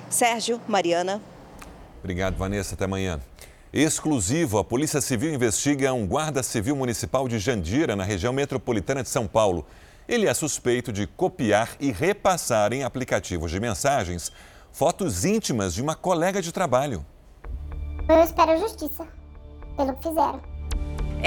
Sérgio, 0.07 0.61
Mariana. 0.67 1.19
Obrigado, 1.99 2.37
Vanessa. 2.37 2.75
Até 2.75 2.85
amanhã. 2.85 3.19
Exclusivo, 3.73 4.59
a 4.59 4.63
Polícia 4.63 5.01
Civil 5.01 5.33
investiga 5.33 5.93
um 5.93 6.05
guarda 6.05 6.43
civil 6.43 6.75
municipal 6.75 7.27
de 7.27 7.39
Jandira, 7.39 7.95
na 7.95 8.03
região 8.03 8.31
metropolitana 8.31 9.01
de 9.01 9.09
São 9.09 9.25
Paulo. 9.25 9.65
Ele 10.07 10.27
é 10.27 10.33
suspeito 10.33 10.93
de 10.93 11.07
copiar 11.07 11.75
e 11.79 11.91
repassar 11.91 12.71
em 12.71 12.83
aplicativos 12.83 13.49
de 13.49 13.59
mensagens 13.59 14.31
fotos 14.71 15.25
íntimas 15.25 15.73
de 15.73 15.81
uma 15.81 15.95
colega 15.95 16.39
de 16.41 16.51
trabalho. 16.51 17.03
Eu 18.07 18.23
espero 18.23 18.51
a 18.51 18.57
justiça 18.57 19.07
pelo 19.75 19.95
que 19.95 20.03
fizeram. 20.03 20.54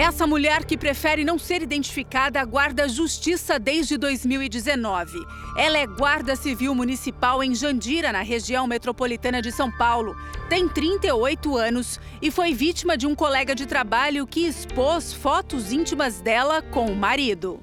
Essa 0.00 0.28
mulher 0.28 0.64
que 0.64 0.78
prefere 0.78 1.24
não 1.24 1.40
ser 1.40 1.60
identificada 1.60 2.40
aguarda 2.40 2.88
justiça 2.88 3.58
desde 3.58 3.98
2019. 3.98 5.18
Ela 5.56 5.78
é 5.78 5.88
guarda 5.88 6.36
civil 6.36 6.72
municipal 6.72 7.42
em 7.42 7.52
Jandira, 7.52 8.12
na 8.12 8.22
região 8.22 8.64
metropolitana 8.68 9.42
de 9.42 9.50
São 9.50 9.76
Paulo. 9.76 10.14
Tem 10.48 10.68
38 10.68 11.56
anos 11.56 11.98
e 12.22 12.30
foi 12.30 12.54
vítima 12.54 12.96
de 12.96 13.08
um 13.08 13.14
colega 13.16 13.56
de 13.56 13.66
trabalho 13.66 14.24
que 14.24 14.46
expôs 14.46 15.12
fotos 15.12 15.72
íntimas 15.72 16.20
dela 16.20 16.62
com 16.62 16.86
o 16.86 16.94
marido. 16.94 17.58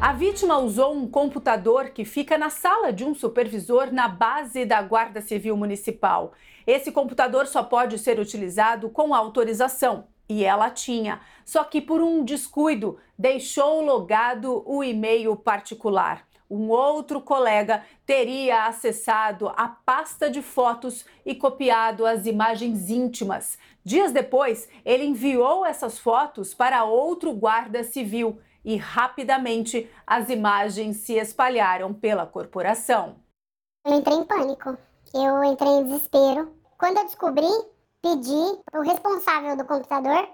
A 0.00 0.14
vítima 0.14 0.56
usou 0.56 0.96
um 0.96 1.06
computador 1.06 1.90
que 1.90 2.06
fica 2.06 2.38
na 2.38 2.48
sala 2.48 2.90
de 2.90 3.04
um 3.04 3.14
supervisor 3.14 3.92
na 3.92 4.08
base 4.08 4.64
da 4.64 4.80
Guarda 4.80 5.20
Civil 5.20 5.54
Municipal. 5.54 6.32
Esse 6.66 6.90
computador 6.90 7.46
só 7.46 7.62
pode 7.62 7.98
ser 7.98 8.18
utilizado 8.18 8.88
com 8.88 9.14
autorização 9.14 10.06
e 10.32 10.44
ela 10.44 10.70
tinha. 10.70 11.20
Só 11.44 11.62
que 11.64 11.80
por 11.80 12.00
um 12.00 12.24
descuido 12.24 12.98
deixou 13.18 13.82
logado 13.84 14.62
o 14.66 14.82
e-mail 14.82 15.36
particular. 15.36 16.26
Um 16.50 16.68
outro 16.68 17.20
colega 17.20 17.82
teria 18.04 18.66
acessado 18.66 19.48
a 19.56 19.68
pasta 19.68 20.30
de 20.30 20.42
fotos 20.42 21.04
e 21.24 21.34
copiado 21.34 22.04
as 22.04 22.26
imagens 22.26 22.90
íntimas. 22.90 23.58
Dias 23.84 24.12
depois, 24.12 24.68
ele 24.84 25.04
enviou 25.04 25.64
essas 25.64 25.98
fotos 25.98 26.52
para 26.52 26.84
outro 26.84 27.32
guarda 27.32 27.82
civil 27.82 28.38
e 28.64 28.76
rapidamente 28.76 29.90
as 30.06 30.28
imagens 30.28 30.98
se 30.98 31.14
espalharam 31.14 31.92
pela 31.92 32.26
corporação. 32.26 33.16
Eu 33.84 33.94
entrei 33.94 34.16
em 34.16 34.24
pânico, 34.24 34.76
eu 35.14 35.42
entrei 35.44 35.70
em 35.70 35.84
desespero. 35.84 36.54
Quando 36.78 36.98
eu 36.98 37.04
descobri, 37.04 37.71
pedi 38.02 38.58
o 38.74 38.82
responsável 38.82 39.56
do 39.56 39.64
computador 39.64 40.28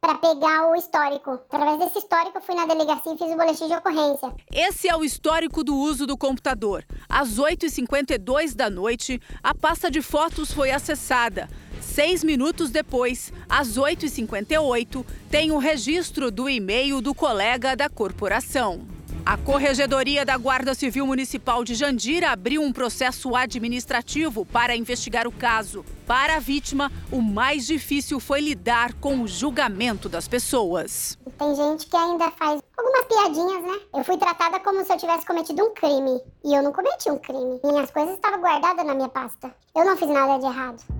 para 0.00 0.14
pegar 0.18 0.70
o 0.70 0.76
histórico. 0.76 1.32
Através 1.50 1.78
desse 1.78 1.98
histórico, 1.98 2.38
eu 2.38 2.42
fui 2.42 2.54
na 2.54 2.66
delegacia 2.66 3.14
e 3.14 3.18
fiz 3.18 3.32
o 3.32 3.36
boletim 3.36 3.66
de 3.66 3.74
ocorrência. 3.74 4.34
Esse 4.52 4.88
é 4.88 4.96
o 4.96 5.02
histórico 5.02 5.64
do 5.64 5.74
uso 5.74 6.06
do 6.06 6.16
computador. 6.16 6.84
Às 7.08 7.38
8h52 7.38 8.54
da 8.54 8.70
noite, 8.70 9.20
a 9.42 9.54
pasta 9.54 9.90
de 9.90 10.02
fotos 10.02 10.52
foi 10.52 10.70
acessada. 10.70 11.48
Seis 11.80 12.22
minutos 12.22 12.70
depois, 12.70 13.32
às 13.48 13.76
8h58, 13.76 15.04
tem 15.30 15.50
o 15.50 15.58
registro 15.58 16.30
do 16.30 16.48
e-mail 16.48 17.00
do 17.00 17.14
colega 17.14 17.74
da 17.74 17.88
corporação. 17.88 18.99
A 19.24 19.36
Corregedoria 19.36 20.24
da 20.24 20.36
Guarda 20.36 20.74
Civil 20.74 21.06
Municipal 21.06 21.62
de 21.62 21.74
Jandira 21.74 22.30
abriu 22.30 22.62
um 22.62 22.72
processo 22.72 23.36
administrativo 23.36 24.46
para 24.46 24.74
investigar 24.74 25.26
o 25.26 25.32
caso. 25.32 25.84
Para 26.06 26.36
a 26.36 26.40
vítima, 26.40 26.90
o 27.12 27.20
mais 27.20 27.66
difícil 27.66 28.18
foi 28.18 28.40
lidar 28.40 28.94
com 28.94 29.20
o 29.20 29.28
julgamento 29.28 30.08
das 30.08 30.26
pessoas. 30.26 31.18
Tem 31.38 31.54
gente 31.54 31.86
que 31.86 31.96
ainda 31.96 32.30
faz 32.32 32.62
algumas 32.76 33.04
piadinhas, 33.04 33.62
né? 33.62 33.80
Eu 33.94 34.04
fui 34.04 34.16
tratada 34.16 34.58
como 34.60 34.84
se 34.84 34.92
eu 34.92 34.96
tivesse 34.96 35.26
cometido 35.26 35.62
um 35.62 35.74
crime. 35.74 36.20
E 36.44 36.54
eu 36.54 36.62
não 36.62 36.72
cometi 36.72 37.10
um 37.10 37.18
crime. 37.18 37.60
Minhas 37.62 37.90
coisas 37.90 38.14
estavam 38.14 38.40
guardadas 38.40 38.84
na 38.84 38.94
minha 38.94 39.08
pasta. 39.08 39.54
Eu 39.76 39.84
não 39.84 39.96
fiz 39.96 40.08
nada 40.08 40.38
de 40.38 40.46
errado. 40.46 40.99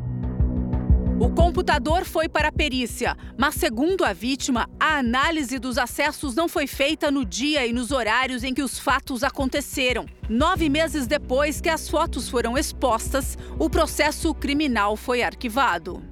O 1.21 1.29
computador 1.35 2.07
foi 2.07 2.31
para 2.31 2.49
a 2.49 2.53
perícia, 2.53 3.15
mas, 3.37 3.55
segundo 3.55 4.07
a 4.07 4.13
vítima, 4.15 4.67
a 4.81 4.97
análise 4.97 5.59
dos 5.59 5.77
acessos 5.77 6.35
não 6.35 6.49
foi 6.49 6.67
feita 6.67 7.11
no 7.11 7.27
dia 7.27 7.67
e 7.67 7.75
nos 7.75 7.93
horários 7.93 8.43
em 8.43 8.55
que 8.55 8.63
os 8.63 8.79
fatos 8.79 9.23
aconteceram. 9.23 10.07
Nove 10.31 10.71
meses 10.71 11.07
depois 11.07 11.61
que 11.61 11.69
as 11.69 11.91
fotos 11.91 12.27
foram 12.31 12.57
expostas, 12.57 13.37
o 13.59 13.69
processo 13.69 14.33
criminal 14.33 14.97
foi 14.97 15.23
arquivado. 15.23 16.03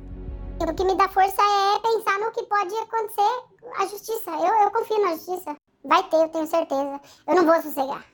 O 0.60 0.74
que 0.74 0.84
me 0.84 0.94
dá 0.94 1.08
força 1.08 1.40
é 1.40 1.80
pensar 1.80 2.18
no 2.18 2.30
que 2.30 2.42
pode 2.42 2.74
acontecer 2.74 3.44
a 3.78 3.86
justiça. 3.86 4.30
Eu, 4.30 4.62
eu 4.62 4.70
confio 4.70 5.02
na 5.02 5.12
justiça. 5.12 5.56
Vai 5.84 6.02
ter, 6.10 6.16
eu 6.16 6.28
tenho 6.28 6.46
certeza. 6.46 7.00
Eu 7.26 7.34
não 7.34 7.46
vou 7.46 7.62
sossegar. 7.62 8.04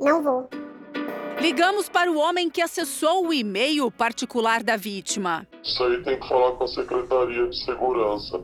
Não 0.00 0.22
vou. 0.22 0.48
Ligamos 1.40 1.88
para 1.88 2.10
o 2.10 2.18
homem 2.18 2.48
que 2.48 2.62
acessou 2.62 3.28
o 3.28 3.32
e-mail 3.32 3.90
particular 3.90 4.62
da 4.62 4.76
vítima. 4.76 5.46
Isso 5.62 5.82
aí 5.84 6.02
tem 6.02 6.18
que 6.18 6.26
falar 6.26 6.52
com 6.52 6.64
a 6.64 6.68
Secretaria 6.68 7.46
de 7.46 7.64
Segurança. 7.64 8.42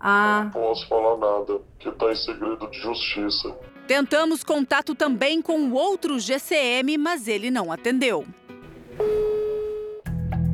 Ah. 0.00 0.42
Não 0.44 0.50
posso 0.50 0.88
falar 0.88 1.16
nada, 1.16 1.60
que 1.78 1.88
está 1.88 2.10
em 2.10 2.16
segredo 2.16 2.68
de 2.70 2.78
justiça. 2.80 3.56
Tentamos 3.86 4.44
contato 4.44 4.94
também 4.94 5.40
com 5.40 5.60
o 5.60 5.74
outro 5.74 6.18
GCM, 6.18 6.98
mas 6.98 7.28
ele 7.28 7.50
não 7.50 7.72
atendeu. 7.72 8.26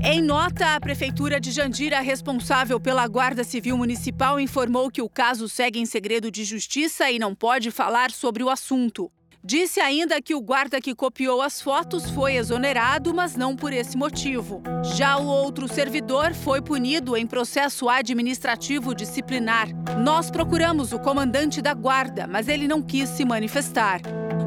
Em 0.06 0.20
nota, 0.20 0.74
a 0.74 0.80
Prefeitura 0.80 1.40
de 1.40 1.50
Jandira, 1.50 1.98
responsável 2.00 2.78
pela 2.78 3.08
Guarda 3.08 3.42
Civil 3.42 3.76
Municipal, 3.76 4.38
informou 4.38 4.90
que 4.90 5.00
o 5.00 5.08
caso 5.08 5.48
segue 5.48 5.80
em 5.80 5.86
segredo 5.86 6.30
de 6.30 6.44
justiça 6.44 7.10
e 7.10 7.18
não 7.18 7.34
pode 7.34 7.70
falar 7.70 8.10
sobre 8.10 8.44
o 8.44 8.50
assunto. 8.50 9.10
Disse 9.46 9.78
ainda 9.78 10.22
que 10.22 10.34
o 10.34 10.40
guarda 10.40 10.80
que 10.80 10.94
copiou 10.94 11.42
as 11.42 11.60
fotos 11.60 12.08
foi 12.12 12.36
exonerado, 12.36 13.12
mas 13.12 13.36
não 13.36 13.54
por 13.54 13.74
esse 13.74 13.94
motivo. 13.94 14.62
Já 14.96 15.18
o 15.18 15.26
outro 15.26 15.68
servidor 15.68 16.32
foi 16.32 16.62
punido 16.62 17.14
em 17.14 17.26
processo 17.26 17.90
administrativo 17.90 18.94
disciplinar. 18.94 19.68
Nós 19.98 20.30
procuramos 20.30 20.94
o 20.94 20.98
comandante 20.98 21.60
da 21.60 21.74
guarda, 21.74 22.26
mas 22.26 22.48
ele 22.48 22.66
não 22.66 22.80
quis 22.80 23.10
se 23.10 23.22
manifestar. 23.26 24.00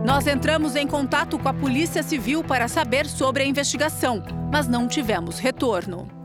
Nós 0.03 0.25
entramos 0.25 0.75
em 0.75 0.87
contato 0.87 1.37
com 1.37 1.47
a 1.47 1.53
Polícia 1.53 2.01
Civil 2.01 2.43
para 2.43 2.67
saber 2.67 3.05
sobre 3.05 3.43
a 3.43 3.45
investigação, 3.45 4.23
mas 4.51 4.67
não 4.67 4.87
tivemos 4.87 5.37
retorno. 5.37 6.17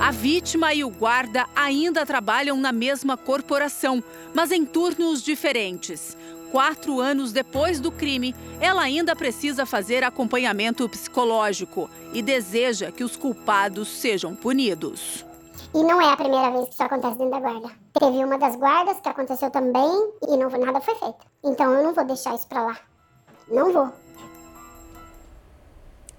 A 0.00 0.12
vítima 0.12 0.72
e 0.72 0.84
o 0.84 0.90
guarda 0.90 1.44
ainda 1.56 2.06
trabalham 2.06 2.56
na 2.56 2.70
mesma 2.70 3.16
corporação, 3.16 4.02
mas 4.32 4.52
em 4.52 4.64
turnos 4.64 5.24
diferentes. 5.24 6.16
Quatro 6.50 7.00
anos 7.00 7.32
depois 7.32 7.78
do 7.78 7.92
crime, 7.92 8.34
ela 8.60 8.82
ainda 8.82 9.14
precisa 9.14 9.66
fazer 9.66 10.02
acompanhamento 10.02 10.88
psicológico 10.88 11.90
e 12.12 12.22
deseja 12.22 12.90
que 12.90 13.04
os 13.04 13.16
culpados 13.16 13.88
sejam 13.88 14.34
punidos. 14.34 15.26
E 15.74 15.82
não 15.82 16.00
é 16.00 16.10
a 16.10 16.16
primeira 16.16 16.50
vez 16.50 16.68
que 16.68 16.74
isso 16.74 16.82
acontece 16.82 17.18
dentro 17.18 17.30
da 17.30 17.40
guarda. 17.40 17.70
Teve 17.92 18.24
uma 18.24 18.38
das 18.38 18.56
guardas 18.56 18.98
que 19.00 19.08
aconteceu 19.08 19.50
também 19.50 20.12
e 20.26 20.36
não, 20.36 20.48
nada 20.48 20.80
foi 20.80 20.94
feito. 20.94 21.26
Então 21.44 21.72
eu 21.74 21.84
não 21.84 21.92
vou 21.92 22.04
deixar 22.04 22.34
isso 22.34 22.46
pra 22.46 22.62
lá. 22.62 22.78
Não 23.50 23.72
vou. 23.72 23.92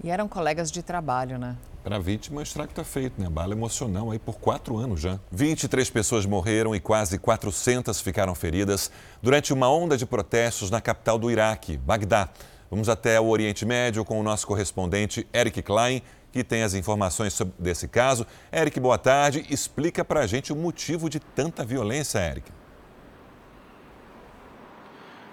E 0.04 0.10
eram 0.10 0.28
colegas 0.28 0.72
de 0.72 0.84
trabalho, 0.84 1.38
né? 1.40 1.58
Para 1.84 1.96
a 1.96 2.00
vítima, 2.00 2.42
o 2.42 2.44
estrago 2.44 2.72
está 2.72 2.84
feito, 2.84 3.22
né? 3.22 3.30
Bala 3.30 3.54
emocional 3.54 4.12
aí 4.12 4.20
por 4.20 4.38
quatro 4.38 4.78
anos 4.78 5.00
já. 5.00 5.18
23 5.32 5.90
pessoas 5.90 6.26
morreram 6.26 6.76
e 6.76 6.80
quase 6.80 7.18
400 7.18 8.02
ficaram 8.02 8.36
feridas 8.36 8.92
durante 9.22 9.54
uma 9.54 9.72
onda 9.72 9.98
de 9.98 10.06
protestos 10.06 10.70
na 10.70 10.82
capital 10.82 11.18
do 11.18 11.32
Iraque, 11.32 11.78
Bagdá. 11.78 12.30
Vamos 12.70 12.90
até 12.90 13.20
o 13.20 13.28
Oriente 13.28 13.66
Médio 13.66 14.04
com 14.04 14.20
o 14.20 14.24
nosso 14.24 14.46
correspondente 14.46 15.26
Eric 15.34 15.62
Klein, 15.62 16.04
que 16.32 16.44
tem 16.44 16.64
as 16.64 16.74
informações 16.74 17.34
sobre 17.34 17.54
desse 17.58 17.88
caso. 17.88 18.28
Eric, 18.52 18.80
boa 18.80 18.98
tarde. 18.98 19.46
Explica 19.50 20.04
para 20.04 20.20
a 20.20 20.28
gente 20.28 20.52
o 20.52 20.56
motivo 20.56 21.10
de 21.10 21.20
tanta 21.20 21.64
violência, 21.64 22.20
Eric. 22.20 22.52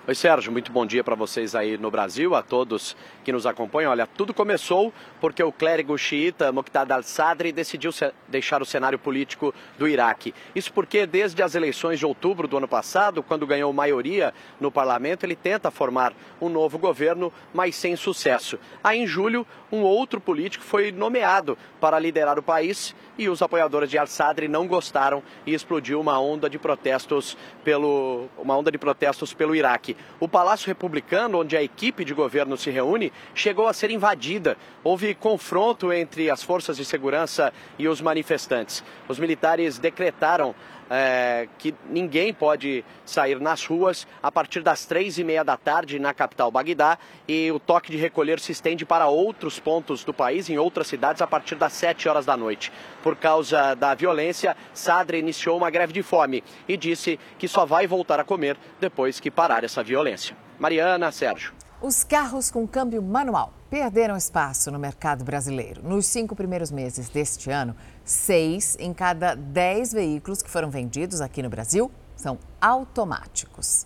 Oi, 0.08 0.14
Sérgio, 0.14 0.52
muito 0.52 0.70
bom 0.70 0.86
dia 0.86 1.02
para 1.02 1.16
vocês 1.16 1.56
aí 1.56 1.76
no 1.76 1.90
Brasil, 1.90 2.36
a 2.36 2.40
todos 2.40 2.96
que 3.24 3.32
nos 3.32 3.44
acompanham. 3.44 3.90
Olha, 3.90 4.06
tudo 4.06 4.32
começou 4.32 4.94
porque 5.20 5.42
o 5.42 5.50
clérigo 5.50 5.98
xiita 5.98 6.52
Muqtada 6.52 6.94
al-Sadri 6.94 7.50
decidiu 7.50 7.90
deixar 8.28 8.62
o 8.62 8.64
cenário 8.64 9.00
político 9.00 9.52
do 9.76 9.88
Iraque. 9.88 10.32
Isso 10.54 10.72
porque, 10.72 11.06
desde 11.06 11.42
as 11.42 11.56
eleições 11.56 11.98
de 11.98 12.06
outubro 12.06 12.46
do 12.46 12.56
ano 12.56 12.68
passado, 12.68 13.20
quando 13.20 13.48
ganhou 13.48 13.72
maioria 13.72 14.32
no 14.60 14.70
parlamento, 14.70 15.24
ele 15.24 15.34
tenta 15.34 15.72
formar 15.72 16.12
um 16.40 16.48
novo 16.48 16.78
governo, 16.78 17.32
mas 17.52 17.74
sem 17.74 17.96
sucesso. 17.96 18.60
Aí, 18.84 19.00
em 19.00 19.08
julho, 19.08 19.44
um 19.72 19.82
outro 19.82 20.20
político 20.20 20.62
foi 20.62 20.92
nomeado 20.92 21.58
para 21.80 21.98
liderar 21.98 22.38
o 22.38 22.42
país 22.44 22.94
e 23.18 23.28
os 23.28 23.42
apoiadores 23.42 23.90
de 23.90 23.98
al-Sadri 23.98 24.46
não 24.46 24.68
gostaram 24.68 25.20
e 25.44 25.52
explodiu 25.52 26.00
uma 26.00 26.20
onda 26.20 26.48
de 26.48 26.60
protestos 26.60 27.36
pelo 27.64 28.28
uma 28.38 28.56
onda 28.56 28.70
de 28.70 28.78
protestos 28.78 29.34
pelo 29.34 29.56
Iraque. 29.56 29.95
O 30.18 30.28
Palácio 30.28 30.66
Republicano, 30.66 31.40
onde 31.40 31.56
a 31.56 31.62
equipe 31.62 32.04
de 32.04 32.14
governo 32.14 32.56
se 32.56 32.70
reúne, 32.70 33.12
chegou 33.34 33.66
a 33.66 33.72
ser 33.72 33.90
invadida. 33.90 34.56
Houve 34.82 35.14
confronto 35.14 35.92
entre 35.92 36.30
as 36.30 36.42
forças 36.42 36.76
de 36.76 36.84
segurança 36.84 37.52
e 37.78 37.88
os 37.88 38.00
manifestantes. 38.00 38.82
Os 39.08 39.18
militares 39.18 39.78
decretaram 39.78 40.54
é, 40.90 41.48
que 41.58 41.74
ninguém 41.88 42.32
pode 42.32 42.84
sair 43.04 43.40
nas 43.40 43.64
ruas 43.64 44.06
a 44.22 44.30
partir 44.30 44.62
das 44.62 44.84
três 44.84 45.18
e 45.18 45.24
meia 45.24 45.44
da 45.44 45.56
tarde 45.56 45.98
na 45.98 46.14
capital 46.14 46.50
Bagdá 46.50 46.98
e 47.26 47.50
o 47.50 47.58
toque 47.58 47.90
de 47.90 47.96
recolher 47.96 48.38
se 48.38 48.52
estende 48.52 48.84
para 48.84 49.08
outros 49.08 49.58
pontos 49.58 50.04
do 50.04 50.14
país, 50.14 50.48
em 50.48 50.58
outras 50.58 50.86
cidades, 50.86 51.20
a 51.20 51.26
partir 51.26 51.56
das 51.56 51.72
sete 51.72 52.08
horas 52.08 52.24
da 52.24 52.36
noite. 52.36 52.72
Por 53.02 53.16
causa 53.16 53.74
da 53.74 53.94
violência, 53.94 54.56
Sadr 54.72 55.16
iniciou 55.16 55.56
uma 55.56 55.70
greve 55.70 55.92
de 55.92 56.02
fome 56.02 56.42
e 56.68 56.76
disse 56.76 57.18
que 57.38 57.48
só 57.48 57.64
vai 57.64 57.86
voltar 57.86 58.20
a 58.20 58.24
comer 58.24 58.56
depois 58.80 59.20
que 59.20 59.30
parar 59.30 59.64
essa 59.64 59.82
violência. 59.86 60.36
Mariana, 60.58 61.12
Sérgio. 61.12 61.52
Os 61.80 62.02
carros 62.02 62.50
com 62.50 62.66
câmbio 62.66 63.02
manual 63.02 63.52
perderam 63.68 64.16
espaço 64.16 64.70
no 64.70 64.78
mercado 64.78 65.24
brasileiro. 65.24 65.82
Nos 65.82 66.06
cinco 66.06 66.34
primeiros 66.34 66.70
meses 66.70 67.08
deste 67.08 67.50
ano, 67.50 67.76
seis 68.04 68.76
em 68.80 68.94
cada 68.94 69.34
dez 69.34 69.92
veículos 69.92 70.42
que 70.42 70.50
foram 70.50 70.70
vendidos 70.70 71.20
aqui 71.20 71.42
no 71.42 71.50
Brasil 71.50 71.90
são 72.16 72.38
automáticos. 72.60 73.84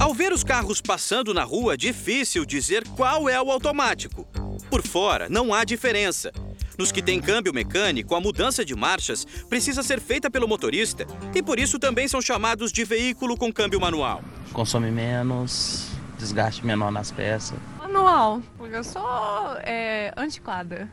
Ao 0.00 0.14
ver 0.14 0.32
os 0.32 0.42
carros 0.42 0.80
passando 0.80 1.34
na 1.34 1.44
rua, 1.44 1.76
difícil 1.76 2.46
dizer 2.46 2.86
qual 2.96 3.28
é 3.28 3.40
o 3.40 3.50
automático. 3.50 4.26
Por 4.70 4.82
fora, 4.82 5.28
não 5.28 5.52
há 5.52 5.64
diferença. 5.64 6.32
Nos 6.78 6.92
que 6.92 7.02
têm 7.02 7.20
câmbio 7.20 7.52
mecânico, 7.52 8.14
a 8.14 8.20
mudança 8.20 8.64
de 8.64 8.74
marchas 8.74 9.26
precisa 9.48 9.82
ser 9.82 10.00
feita 10.00 10.30
pelo 10.30 10.48
motorista 10.48 11.06
e 11.34 11.42
por 11.42 11.58
isso 11.58 11.78
também 11.78 12.06
são 12.08 12.22
chamados 12.22 12.72
de 12.72 12.84
veículo 12.84 13.36
com 13.36 13.52
câmbio 13.52 13.80
manual. 13.80 14.22
Consome 14.52 14.90
menos, 14.90 15.88
desgaste 16.18 16.64
menor 16.64 16.90
nas 16.90 17.10
peças. 17.10 17.58
Manual, 17.78 18.42
porque 18.56 18.76
eu 18.76 18.84
sou 18.84 19.02
é, 19.62 20.12
antiquada. 20.16 20.90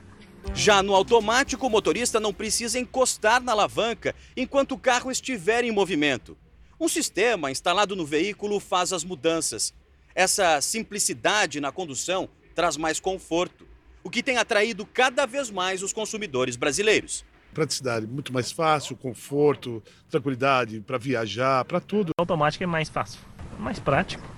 Já 0.53 0.83
no 0.83 0.93
automático, 0.93 1.65
o 1.65 1.69
motorista 1.69 2.19
não 2.19 2.33
precisa 2.33 2.79
encostar 2.79 3.41
na 3.41 3.51
alavanca 3.51 4.13
enquanto 4.37 4.73
o 4.73 4.77
carro 4.77 5.09
estiver 5.09 5.63
em 5.63 5.71
movimento. 5.71 6.37
Um 6.79 6.87
sistema 6.87 7.49
instalado 7.49 7.95
no 7.95 8.05
veículo 8.05 8.59
faz 8.59 8.93
as 8.93 9.03
mudanças. 9.03 9.73
Essa 10.13 10.61
simplicidade 10.61 11.59
na 11.59 11.71
condução 11.71 12.29
traz 12.53 12.77
mais 12.77 12.99
conforto, 12.99 13.67
o 14.03 14.09
que 14.09 14.21
tem 14.21 14.37
atraído 14.37 14.85
cada 14.85 15.25
vez 15.25 15.49
mais 15.49 15.81
os 15.81 15.91
consumidores 15.91 16.55
brasileiros. 16.55 17.25
Praticidade, 17.53 18.05
muito 18.05 18.33
mais 18.33 18.51
fácil, 18.51 18.95
conforto, 18.95 19.81
tranquilidade 20.09 20.81
para 20.81 20.97
viajar, 20.97 21.63
para 21.65 21.79
tudo. 21.79 22.09
O 22.09 22.21
automático 22.21 22.63
é 22.63 22.67
mais 22.67 22.89
fácil, 22.89 23.19
mais 23.59 23.79
prático. 23.79 24.35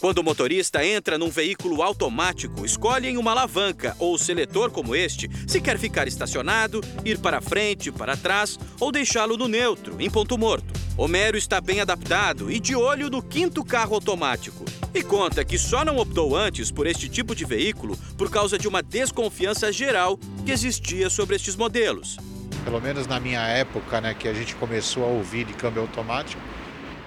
Quando 0.00 0.18
o 0.18 0.22
motorista 0.24 0.84
entra 0.84 1.16
num 1.16 1.30
veículo 1.30 1.82
automático, 1.82 2.66
escolhe 2.66 3.08
em 3.08 3.16
uma 3.16 3.30
alavanca 3.30 3.96
ou 3.98 4.18
seletor 4.18 4.70
como 4.70 4.94
este 4.94 5.30
se 5.46 5.60
quer 5.60 5.78
ficar 5.78 6.06
estacionado, 6.06 6.82
ir 7.04 7.18
para 7.18 7.40
frente, 7.40 7.90
para 7.90 8.16
trás 8.16 8.58
ou 8.78 8.92
deixá-lo 8.92 9.36
no 9.36 9.48
neutro, 9.48 9.96
em 9.98 10.10
ponto 10.10 10.36
morto. 10.36 10.74
Homero 10.96 11.38
está 11.38 11.60
bem 11.60 11.80
adaptado 11.80 12.52
e 12.52 12.60
de 12.60 12.76
olho 12.76 13.08
no 13.08 13.22
quinto 13.22 13.64
carro 13.64 13.94
automático. 13.94 14.64
E 14.92 15.02
conta 15.02 15.44
que 15.44 15.56
só 15.56 15.84
não 15.84 15.96
optou 15.96 16.36
antes 16.36 16.70
por 16.70 16.86
este 16.86 17.08
tipo 17.08 17.34
de 17.34 17.44
veículo 17.44 17.96
por 18.18 18.30
causa 18.30 18.58
de 18.58 18.68
uma 18.68 18.82
desconfiança 18.82 19.72
geral 19.72 20.18
que 20.44 20.52
existia 20.52 21.08
sobre 21.08 21.36
estes 21.36 21.56
modelos. 21.56 22.18
Pelo 22.62 22.80
menos 22.80 23.06
na 23.06 23.18
minha 23.18 23.40
época, 23.40 24.00
né, 24.00 24.14
que 24.14 24.28
a 24.28 24.34
gente 24.34 24.54
começou 24.54 25.04
a 25.04 25.08
ouvir 25.08 25.44
de 25.46 25.52
câmbio 25.54 25.82
automático, 25.82 26.40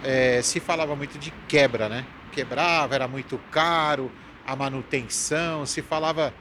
é, 0.03 0.41
se 0.41 0.59
falava 0.59 0.95
muito 0.95 1.17
de 1.17 1.31
quebra, 1.47 1.89
né? 1.89 2.05
Quebrava, 2.31 2.95
era 2.95 3.07
muito 3.07 3.37
caro, 3.51 4.11
a 4.45 4.55
manutenção, 4.55 5.65
se 5.65 5.81
falava. 5.81 6.33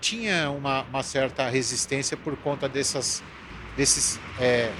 Tinha 0.00 0.50
uma, 0.50 0.82
uma 0.84 1.02
certa 1.02 1.48
resistência 1.50 2.16
por 2.16 2.34
conta 2.38 2.66
dessas, 2.66 3.22
desses 3.76 4.18
é, 4.40 4.72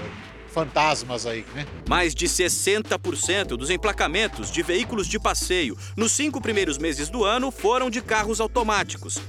fantasmas 0.51 1.25
aí, 1.25 1.45
né? 1.55 1.65
Mais 1.87 2.13
de 2.13 2.27
60% 2.27 3.49
dos 3.49 3.69
emplacamentos 3.69 4.51
de 4.51 4.61
veículos 4.61 5.07
de 5.07 5.19
passeio 5.19 5.77
nos 5.95 6.11
cinco 6.11 6.41
primeiros 6.41 6.77
meses 6.77 7.09
do 7.09 7.23
ano 7.23 7.51
foram 7.51 7.89
de 7.89 8.01
carros 8.01 8.39
automáticos. 8.39 9.19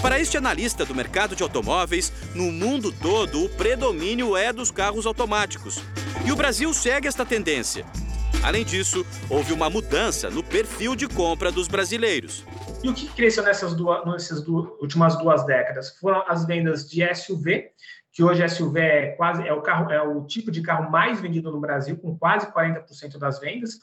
Para 0.00 0.18
este 0.18 0.36
analista 0.36 0.84
do 0.84 0.94
mercado 0.94 1.36
de 1.36 1.42
automóveis, 1.42 2.12
no 2.34 2.50
mundo 2.50 2.90
todo 2.90 3.44
o 3.44 3.48
predomínio 3.50 4.36
é 4.36 4.52
dos 4.52 4.70
carros 4.70 5.04
automáticos. 5.04 5.82
E 6.24 6.32
o 6.32 6.36
Brasil 6.36 6.72
segue 6.72 7.06
esta 7.06 7.24
tendência. 7.24 7.84
Além 8.42 8.64
disso, 8.64 9.04
houve 9.28 9.52
uma 9.52 9.68
mudança 9.68 10.30
no 10.30 10.42
perfil 10.42 10.96
de 10.96 11.06
compra 11.06 11.52
dos 11.52 11.68
brasileiros. 11.68 12.42
E 12.82 12.88
o 12.88 12.94
que 12.94 13.06
cresceu 13.08 13.44
nessas, 13.44 13.74
duas, 13.74 14.02
nessas 14.06 14.42
duas, 14.42 14.70
últimas 14.80 15.18
duas 15.18 15.44
décadas? 15.44 15.98
Foram 15.98 16.24
as 16.26 16.46
vendas 16.46 16.88
de 16.88 17.06
SUV, 17.14 17.70
que 18.10 18.22
hoje 18.22 18.48
SUV 18.48 18.80
é 18.80 19.06
quase 19.08 19.46
é 19.46 19.52
o 19.52 19.60
carro 19.60 19.92
é 19.92 20.02
o 20.02 20.24
tipo 20.24 20.50
de 20.50 20.62
carro 20.62 20.90
mais 20.90 21.20
vendido 21.20 21.52
no 21.52 21.60
Brasil, 21.60 21.98
com 21.98 22.16
quase 22.16 22.50
40% 22.50 23.18
das 23.18 23.38
vendas. 23.38 23.78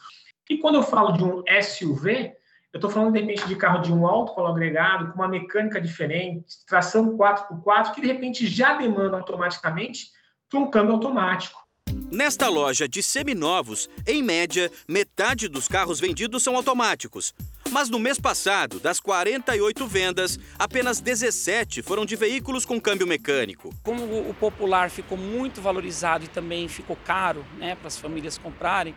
E 0.50 0.58
quando 0.58 0.76
eu 0.76 0.84
falo 0.84 1.12
de 1.12 1.24
um 1.24 1.44
SUV, 1.62 2.34
eu 2.74 2.78
estou 2.80 2.90
falando 2.90 3.14
de 3.14 3.20
repente 3.20 3.48
de 3.48 3.56
carro 3.56 3.84
de 3.84 3.94
um 3.94 4.08
alto 4.08 4.34
valor 4.34 4.52
agregado, 4.52 5.12
com 5.12 5.20
uma 5.20 5.28
mecânica 5.28 5.80
diferente, 5.80 6.66
tração 6.66 7.16
4x4, 7.16 7.94
que 7.94 8.02
de 8.02 8.08
repente 8.08 8.48
já 8.48 8.76
demanda 8.76 9.18
automaticamente 9.18 10.08
para 10.50 10.60
um 10.60 10.72
câmbio 10.72 10.96
automático. 10.96 11.67
Nesta 12.12 12.48
loja 12.48 12.88
de 12.88 13.04
seminovos, 13.04 13.90
em 14.08 14.24
média, 14.24 14.72
metade 14.88 15.48
dos 15.48 15.68
carros 15.68 16.00
vendidos 16.00 16.42
são 16.42 16.56
automáticos. 16.56 17.34
Mas 17.70 17.90
no 17.90 18.00
mês 18.00 18.18
passado, 18.18 18.80
das 18.80 19.00
48 19.00 19.86
vendas, 19.86 20.40
apenas 20.58 21.00
17 21.00 21.82
foram 21.82 22.06
de 22.06 22.16
veículos 22.16 22.66
com 22.66 22.80
câmbio 22.80 23.06
mecânico. 23.06 23.74
Como 23.84 24.04
o 24.04 24.34
popular 24.34 24.90
ficou 24.90 25.18
muito 25.18 25.62
valorizado 25.62 26.26
e 26.26 26.28
também 26.28 26.68
ficou 26.68 26.96
caro 26.96 27.46
né, 27.58 27.76
para 27.76 27.88
as 27.88 27.98
famílias 27.98 28.38
comprarem, 28.38 28.96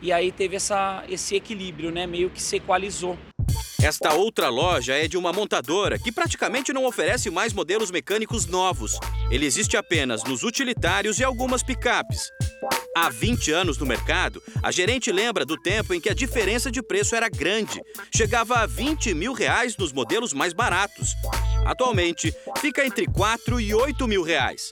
e 0.00 0.12
aí 0.12 0.32
teve 0.32 0.56
essa, 0.56 1.04
esse 1.08 1.34
equilíbrio, 1.34 1.90
né, 1.90 2.06
meio 2.06 2.30
que 2.30 2.40
se 2.40 2.56
equalizou. 2.56 3.18
Esta 3.82 4.14
outra 4.14 4.48
loja 4.48 4.94
é 4.94 5.08
de 5.08 5.16
uma 5.16 5.32
montadora 5.32 5.98
que 5.98 6.12
praticamente 6.12 6.72
não 6.72 6.84
oferece 6.84 7.28
mais 7.30 7.52
modelos 7.52 7.90
mecânicos 7.90 8.46
novos. 8.46 8.96
Ele 9.28 9.44
existe 9.44 9.76
apenas 9.76 10.22
nos 10.22 10.44
utilitários 10.44 11.18
e 11.18 11.24
algumas 11.24 11.64
picapes. 11.64 12.30
Há 12.96 13.08
20 13.08 13.50
anos 13.50 13.78
no 13.78 13.84
mercado, 13.84 14.40
a 14.62 14.70
gerente 14.70 15.10
lembra 15.10 15.44
do 15.44 15.60
tempo 15.60 15.92
em 15.92 16.00
que 16.00 16.08
a 16.08 16.14
diferença 16.14 16.70
de 16.70 16.80
preço 16.80 17.16
era 17.16 17.28
grande. 17.28 17.82
Chegava 18.14 18.60
a 18.60 18.66
20 18.66 19.14
mil 19.14 19.32
reais 19.32 19.76
nos 19.76 19.92
modelos 19.92 20.32
mais 20.32 20.52
baratos. 20.52 21.14
Atualmente, 21.66 22.32
fica 22.58 22.86
entre 22.86 23.06
4 23.08 23.60
e 23.60 23.74
8 23.74 24.06
mil 24.06 24.22
reais. 24.22 24.68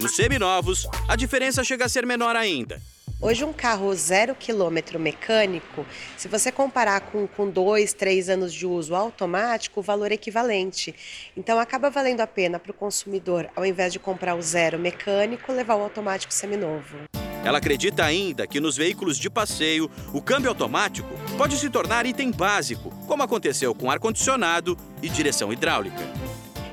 Nos 0.00 0.16
seminovos, 0.16 0.88
a 1.06 1.14
diferença 1.14 1.62
chega 1.62 1.84
a 1.84 1.88
ser 1.88 2.04
menor 2.04 2.34
ainda. 2.34 2.82
Hoje 3.22 3.44
um 3.44 3.52
carro 3.52 3.94
zero 3.94 4.34
quilômetro 4.34 4.98
mecânico, 4.98 5.84
se 6.16 6.26
você 6.26 6.50
comparar 6.50 7.02
com, 7.02 7.26
com 7.26 7.50
dois, 7.50 7.92
três 7.92 8.30
anos 8.30 8.50
de 8.50 8.66
uso 8.66 8.94
automático, 8.94 9.80
o 9.80 9.82
valor 9.82 10.10
é 10.10 10.14
equivalente. 10.14 10.94
Então 11.36 11.60
acaba 11.60 11.90
valendo 11.90 12.22
a 12.22 12.26
pena 12.26 12.58
para 12.58 12.70
o 12.70 12.74
consumidor, 12.74 13.50
ao 13.54 13.66
invés 13.66 13.92
de 13.92 13.98
comprar 13.98 14.34
o 14.34 14.40
zero 14.40 14.78
mecânico, 14.78 15.52
levar 15.52 15.74
o 15.74 15.82
automático 15.82 16.32
seminovo. 16.32 16.96
Ela 17.44 17.58
acredita 17.58 18.06
ainda 18.06 18.46
que 18.46 18.58
nos 18.58 18.78
veículos 18.78 19.18
de 19.18 19.28
passeio, 19.28 19.90
o 20.14 20.22
câmbio 20.22 20.48
automático 20.48 21.10
pode 21.36 21.58
se 21.58 21.68
tornar 21.68 22.06
item 22.06 22.30
básico, 22.30 22.88
como 23.06 23.22
aconteceu 23.22 23.74
com 23.74 23.90
ar-condicionado 23.90 24.78
e 25.02 25.10
direção 25.10 25.52
hidráulica. 25.52 26.08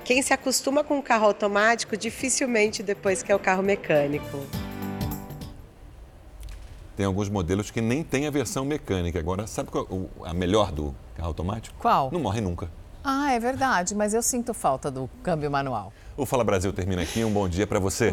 Quem 0.05 0.21
se 0.21 0.33
acostuma 0.33 0.81
com 0.81 0.97
o 0.97 1.03
carro 1.03 1.25
automático 1.25 1.97
dificilmente 1.97 2.81
depois 2.81 3.21
quer 3.21 3.35
o 3.35 3.39
carro 3.39 3.61
mecânico. 3.61 4.47
Tem 6.97 7.05
alguns 7.05 7.29
modelos 7.29 7.69
que 7.69 7.79
nem 7.79 8.03
tem 8.03 8.25
a 8.25 8.31
versão 8.31 8.65
mecânica. 8.65 9.19
Agora, 9.19 9.45
sabe 9.45 9.69
qual 9.69 9.87
a 10.25 10.33
melhor 10.33 10.71
do 10.71 10.95
carro 11.15 11.27
automático? 11.27 11.75
Qual? 11.77 12.09
Não 12.11 12.19
morre 12.19 12.41
nunca. 12.41 12.71
Ah, 13.03 13.31
é 13.31 13.39
verdade, 13.39 13.93
mas 13.93 14.15
eu 14.15 14.21
sinto 14.23 14.51
falta 14.51 14.89
do 14.89 15.07
câmbio 15.21 15.51
manual. 15.51 15.93
O 16.17 16.25
Fala 16.25 16.43
Brasil 16.43 16.73
termina 16.73 17.03
aqui. 17.03 17.23
Um 17.23 17.31
bom 17.31 17.47
dia 17.47 17.67
para 17.67 17.79
você. 17.79 18.05